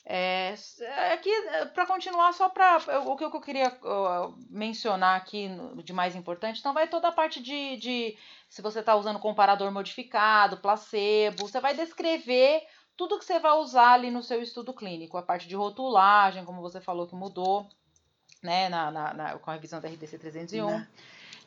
[0.09, 0.55] É,
[1.13, 1.31] aqui,
[1.75, 5.51] para continuar, só para o que eu queria uh, mencionar aqui
[5.83, 8.17] de mais importante, então vai toda a parte de, de
[8.49, 12.63] se você está usando comparador modificado, placebo, você vai descrever
[12.97, 16.63] tudo que você vai usar ali no seu estudo clínico, a parte de rotulagem, como
[16.63, 17.67] você falou que mudou,
[18.41, 20.87] né, na, na, na com a revisão da RDC 301.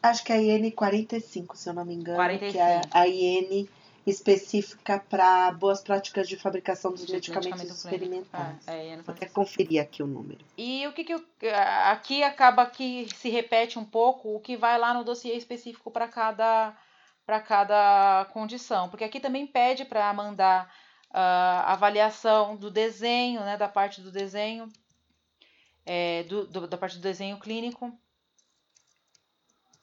[0.03, 2.51] Acho que é a IN 45, se eu não me engano, 45.
[2.51, 3.69] que é a IN
[4.05, 8.67] específica para boas práticas de fabricação dos de medicamentos, medicamentos experimentais.
[8.67, 10.43] Ah, é, Vou até conferir aqui o número.
[10.57, 11.23] E o que, que eu,
[11.85, 16.07] aqui acaba que se repete um pouco o que vai lá no dossiê específico para
[16.07, 16.75] cada
[17.25, 20.65] para cada condição, porque aqui também pede para mandar
[21.11, 24.67] uh, avaliação do desenho, né, da parte do desenho,
[25.85, 27.95] é, do, do, da parte do desenho clínico,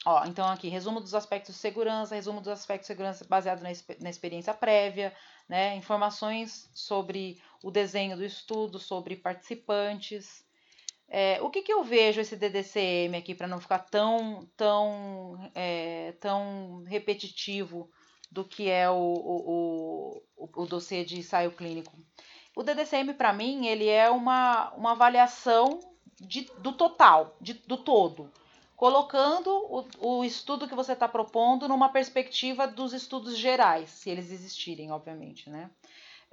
[0.08, 3.70] Ó, então aqui, resumo dos aspectos de segurança, resumo dos aspectos de segurança baseado na,
[4.00, 5.12] na experiência prévia,
[5.48, 5.74] né?
[5.74, 10.44] Informações sobre o desenho do estudo, sobre participantes.
[11.08, 16.12] É, o que, que eu vejo esse DDCM aqui para não ficar tão, tão, é,
[16.20, 17.90] tão repetitivo
[18.30, 21.92] do que é o, o, o, o dossiê de ensaio clínico?
[22.54, 25.80] O DDCM, para mim, ele é uma, uma avaliação
[26.20, 28.30] de, do total, de, do todo
[28.76, 34.30] colocando o, o estudo que você está propondo numa perspectiva dos estudos gerais, se eles
[34.30, 35.70] existirem, obviamente, né?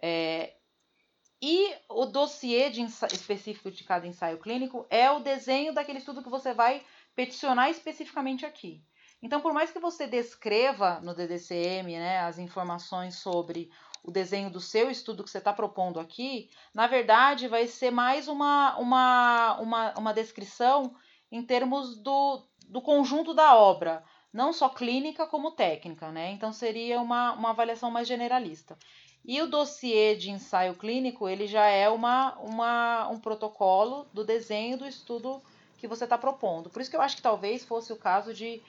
[0.02, 0.54] É,
[1.42, 6.30] e o dossiê de específico de cada ensaio clínico é o desenho daquele estudo que
[6.30, 6.82] você vai
[7.16, 8.84] peticionar especificamente aqui.
[9.22, 13.70] Então, por mais que você descreva no DDCM né, as informações sobre
[14.04, 18.28] o desenho do seu estudo que você está propondo aqui, na verdade vai ser mais
[18.28, 20.94] uma, uma, uma, uma descrição
[21.34, 26.30] em termos do, do conjunto da obra, não só clínica como técnica, né?
[26.32, 28.78] Então seria uma, uma avaliação mais generalista.
[29.26, 34.78] E o dossiê de ensaio clínico, ele já é uma, uma, um protocolo do desenho
[34.78, 35.42] do estudo
[35.76, 36.70] que você está propondo.
[36.70, 38.62] Por isso que eu acho que talvez fosse o caso de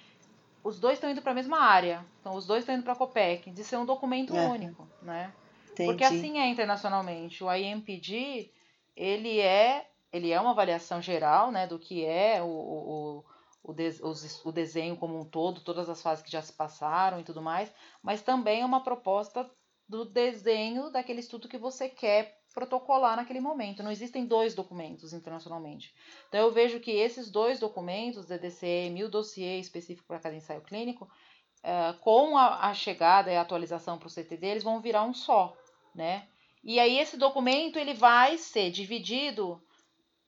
[0.62, 2.96] os dois estão indo para a mesma área, então os dois estão indo para a
[2.96, 4.48] COPEC, de ser um documento é.
[4.48, 5.30] único, né?
[5.70, 5.90] Entendi.
[5.90, 7.44] Porque assim é internacionalmente.
[7.44, 8.50] O IMPD,
[8.96, 13.24] ele é, ele é uma avaliação geral, né, do que é o, o,
[13.64, 13.72] o,
[14.44, 17.74] o desenho como um todo, todas as fases que já se passaram e tudo mais,
[18.00, 19.50] mas também é uma proposta
[19.88, 23.82] do desenho daquele estudo que você quer protocolar naquele momento.
[23.82, 25.92] Não existem dois documentos internacionalmente.
[26.28, 30.60] Então eu vejo que esses dois documentos, DDCM e o dossiê específico para cada ensaio
[30.60, 31.10] clínico,
[31.64, 35.12] uh, com a, a, chegada e a atualização para o CTD, eles vão virar um
[35.12, 35.56] só,
[35.92, 36.28] né?
[36.62, 39.60] E aí esse documento ele vai ser dividido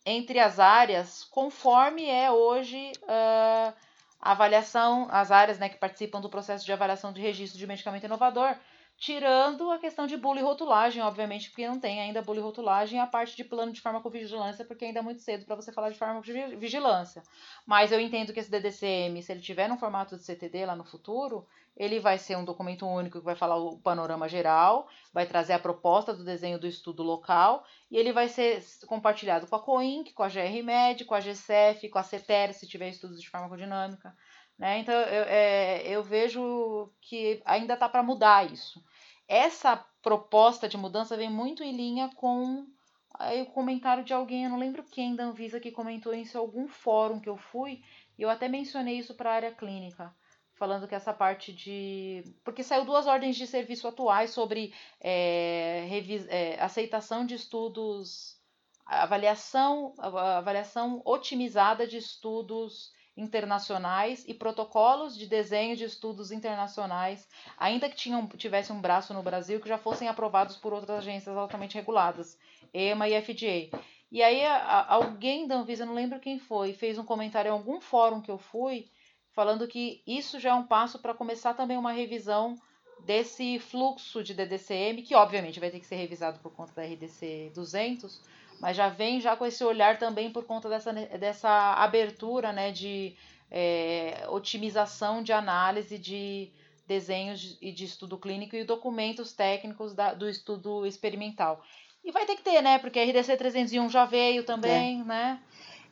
[0.06, 3.74] entre as áreas conforme é hoje uh,
[4.22, 8.04] a avaliação, as áreas né, que participam do processo de avaliação de registro de medicamento
[8.04, 8.56] inovador,
[8.98, 13.36] tirando a questão de e rotulagem, obviamente, porque não tem ainda e rotulagem, a parte
[13.36, 17.22] de plano de farmacovigilância, porque ainda é muito cedo para você falar de farmacovigilância.
[17.66, 20.84] Mas eu entendo que esse DDCM, se ele tiver no formato de CTD lá no
[20.84, 25.52] futuro, ele vai ser um documento único que vai falar o panorama geral, vai trazer
[25.52, 30.14] a proposta do desenho do estudo local, e ele vai ser compartilhado com a COINC,
[30.14, 34.16] com a GRMED, com a GCF, com a CETER, se tiver estudos de farmacodinâmica.
[34.58, 34.78] Né?
[34.78, 38.82] Então, eu, é, eu vejo que ainda está para mudar isso.
[39.28, 42.66] Essa proposta de mudança vem muito em linha com
[43.14, 46.40] aí, o comentário de alguém, eu não lembro quem da Anvisa que comentou isso em
[46.40, 47.82] algum fórum que eu fui,
[48.18, 50.14] e eu até mencionei isso para a área clínica
[50.56, 52.24] falando que essa parte de.
[52.42, 55.86] Porque saiu duas ordens de serviço atuais sobre é,
[56.28, 58.36] é, aceitação de estudos,
[58.84, 67.96] avaliação, avaliação otimizada de estudos internacionais e protocolos de desenho de estudos internacionais, ainda que
[67.96, 72.38] tinham, tivesse um braço no Brasil, que já fossem aprovados por outras agências altamente reguladas,
[72.74, 73.78] EMA e FDA.
[74.10, 77.80] E aí a, alguém da Anvisa, não lembro quem foi, fez um comentário em algum
[77.80, 78.88] fórum que eu fui,
[79.32, 82.56] falando que isso já é um passo para começar também uma revisão
[83.04, 87.52] desse fluxo de DDCM, que obviamente vai ter que ser revisado por conta da RDC
[87.54, 88.20] 200,
[88.60, 93.14] mas já vem já com esse olhar também por conta dessa, dessa abertura né, de
[93.50, 96.50] é, otimização de análise de
[96.86, 101.62] desenhos e de estudo clínico e documentos técnicos da, do estudo experimental.
[102.04, 102.78] E vai ter que ter, né?
[102.78, 105.04] Porque a RDC 301 já veio também, é.
[105.04, 105.40] né?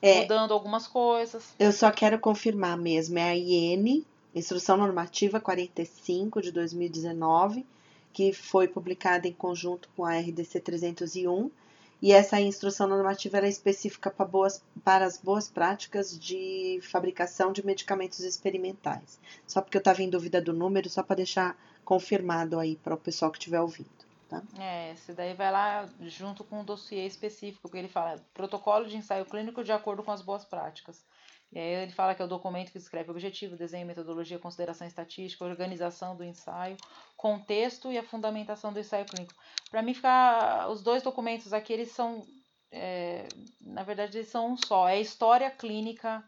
[0.01, 1.55] É, mudando algumas coisas.
[1.59, 4.05] Eu só quero confirmar mesmo, é a IN,
[4.35, 7.65] Instrução Normativa 45 de 2019,
[8.12, 11.51] que foi publicada em conjunto com a RDC 301
[12.05, 17.64] e essa instrução normativa é específica para, boas, para as boas práticas de fabricação de
[17.64, 19.18] medicamentos experimentais.
[19.46, 22.98] Só porque eu estava em dúvida do número, só para deixar confirmado aí para o
[22.98, 23.88] pessoal que estiver ouvindo.
[24.28, 24.42] Tá?
[24.59, 28.98] É, esse daí vai lá junto com um dossiê específico, porque ele fala protocolo de
[28.98, 31.02] ensaio clínico de acordo com as boas práticas.
[31.55, 34.88] E aí ele fala que é o documento que descreve o objetivo, desenho, metodologia, consideração
[34.88, 36.76] estatística, organização do ensaio,
[37.16, 39.32] contexto e a fundamentação do ensaio clínico.
[39.70, 42.26] Para mim, ficar os dois documentos aqui, eles são,
[42.72, 43.28] é,
[43.61, 44.88] na verdade, eles são um só.
[44.88, 46.24] É a história clínica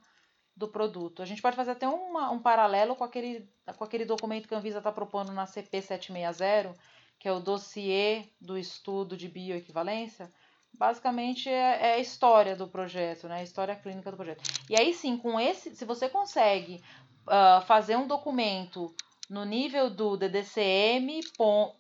[0.56, 1.20] do produto.
[1.20, 4.58] A gente pode fazer até uma, um paralelo com aquele, com aquele documento que a
[4.58, 6.78] Anvisa está propondo na CP 760,
[7.18, 10.32] que é o dossiê do estudo de bioequivalência,
[10.78, 13.40] basicamente é, é, a história do projeto, né?
[13.40, 14.42] A história clínica do projeto.
[14.68, 16.82] E aí sim, com esse, se você consegue
[17.26, 18.94] uh, fazer um documento
[19.28, 21.20] no nível do DDCM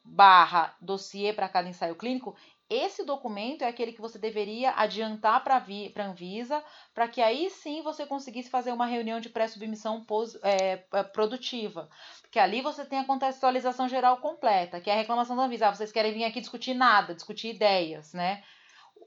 [0.04, 2.34] barra dossiê para cada ensaio clínico,
[2.68, 7.80] esse documento é aquele que você deveria adiantar para a Anvisa, para que aí sim
[7.82, 10.04] você conseguisse fazer uma reunião de pré-submissão
[10.42, 11.88] é, é, produtiva.
[12.22, 15.68] Porque ali você tem a contextualização geral completa, que é a reclamação da Anvisa.
[15.68, 18.42] Ah, vocês querem vir aqui discutir nada, discutir ideias, né?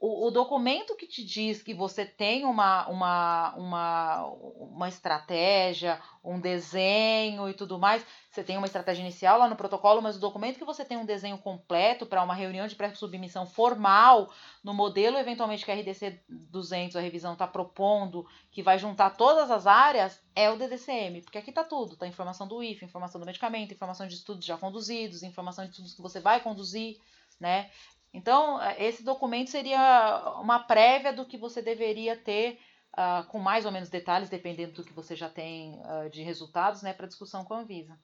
[0.01, 6.39] O, o, documento que te diz que você tem uma, uma, uma, uma estratégia, um
[6.39, 10.57] desenho e tudo mais, você tem uma estratégia inicial lá no protocolo, mas o documento
[10.57, 14.31] que você tem um desenho completo para uma reunião de pré-submissão formal,
[14.63, 19.51] no modelo eventualmente que a RDC 200, a revisão, está propondo, que vai juntar todas
[19.51, 23.27] as áreas, é o DDCM, porque aqui está tudo, está informação do IF, informação do
[23.27, 26.97] medicamento, informação de estudos já conduzidos, informação de estudos que você vai conduzir,
[27.37, 27.69] né?
[28.13, 32.59] Então, eh, esse documento seria uma prévia do que você deveria ter,
[32.93, 36.81] uh, com mais ou menos detalhes, dependendo do que você já tem uh, de resultados,
[36.81, 37.97] né, para discussão com a Anvisa.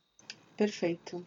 [0.55, 1.25] Perfeito.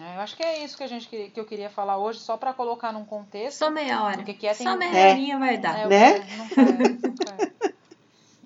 [0.00, 2.36] É, eu acho que é isso que, a gente, que eu queria falar hoje, só
[2.36, 3.58] para colocar num contexto.
[3.58, 4.22] Só meia hora.
[4.22, 4.66] Que é, tem...
[4.66, 5.80] Só meia horinha vai dar.
[5.80, 6.26] É, né?
[6.36, 7.72] Nunca, é, nunca, é.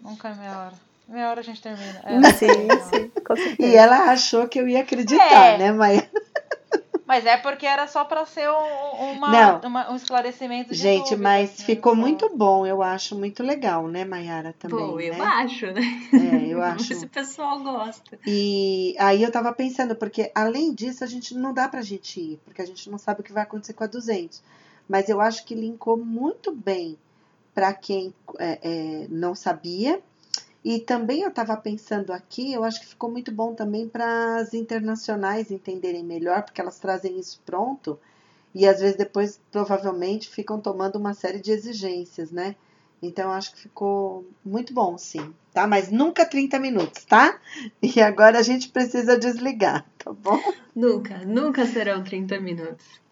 [0.03, 0.75] nunca é meia hora.
[1.07, 2.01] Meia hora a gente termina.
[2.03, 3.13] É, sim, sim.
[3.59, 5.59] E ela achou que eu ia acreditar, é.
[5.59, 6.11] né, Maia?
[7.07, 11.21] Mas é porque era só para ser um, uma, uma, um esclarecimento de Gente, dúvidas,
[11.21, 11.65] mas né?
[11.67, 15.21] ficou muito bom, eu acho muito legal, né, Mayara, também, Pô, eu né?
[15.21, 15.83] acho, né?
[16.15, 16.89] É, eu acho.
[16.89, 18.19] ver se o pessoal gosta.
[18.27, 22.41] E aí eu tava pensando, porque além disso, a gente não dá pra gente ir,
[22.43, 24.43] porque a gente não sabe o que vai acontecer com a 200.
[24.89, 26.99] Mas eu acho que linkou muito bem
[27.55, 30.01] para quem é, é, não sabia.
[30.65, 34.55] E também eu tava pensando aqui, eu acho que ficou muito bom também para as
[34.55, 37.99] internacionais entenderem melhor, porque elas trazem isso pronto
[38.55, 42.57] e às vezes depois provavelmente ficam tomando uma série de exigências, né?
[43.03, 45.67] Então acho que ficou muito bom, sim, tá?
[45.67, 47.39] Mas nunca 30 minutos, tá?
[47.83, 50.41] E agora a gente precisa desligar, tá bom?
[50.75, 53.04] Nunca, nunca serão 30 minutos.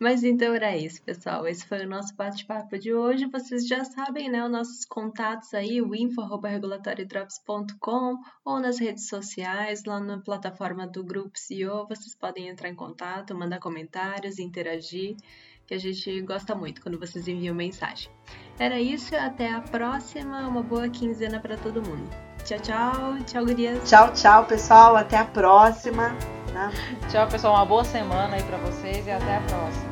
[0.00, 1.46] Mas então era isso, pessoal.
[1.46, 3.26] Esse foi o nosso bate-papo de hoje.
[3.26, 4.42] Vocês já sabem, né?
[4.42, 11.38] Os nossos contatos aí, o info.regulatoriodrops.com ou nas redes sociais, lá na plataforma do Grupo
[11.38, 11.86] CEO.
[11.86, 15.16] Vocês podem entrar em contato, mandar comentários, interagir,
[15.66, 18.10] que a gente gosta muito quando vocês enviam mensagem.
[18.58, 20.48] Era isso, até a próxima.
[20.48, 22.08] Uma boa quinzena para todo mundo.
[22.46, 23.18] Tchau, tchau.
[23.26, 23.86] Tchau, gurias.
[23.86, 24.96] Tchau, tchau, pessoal.
[24.96, 26.16] Até a próxima.
[26.54, 26.70] Tá?
[27.10, 27.56] Tchau, pessoal.
[27.56, 29.89] Uma boa semana aí para vocês e até a próxima.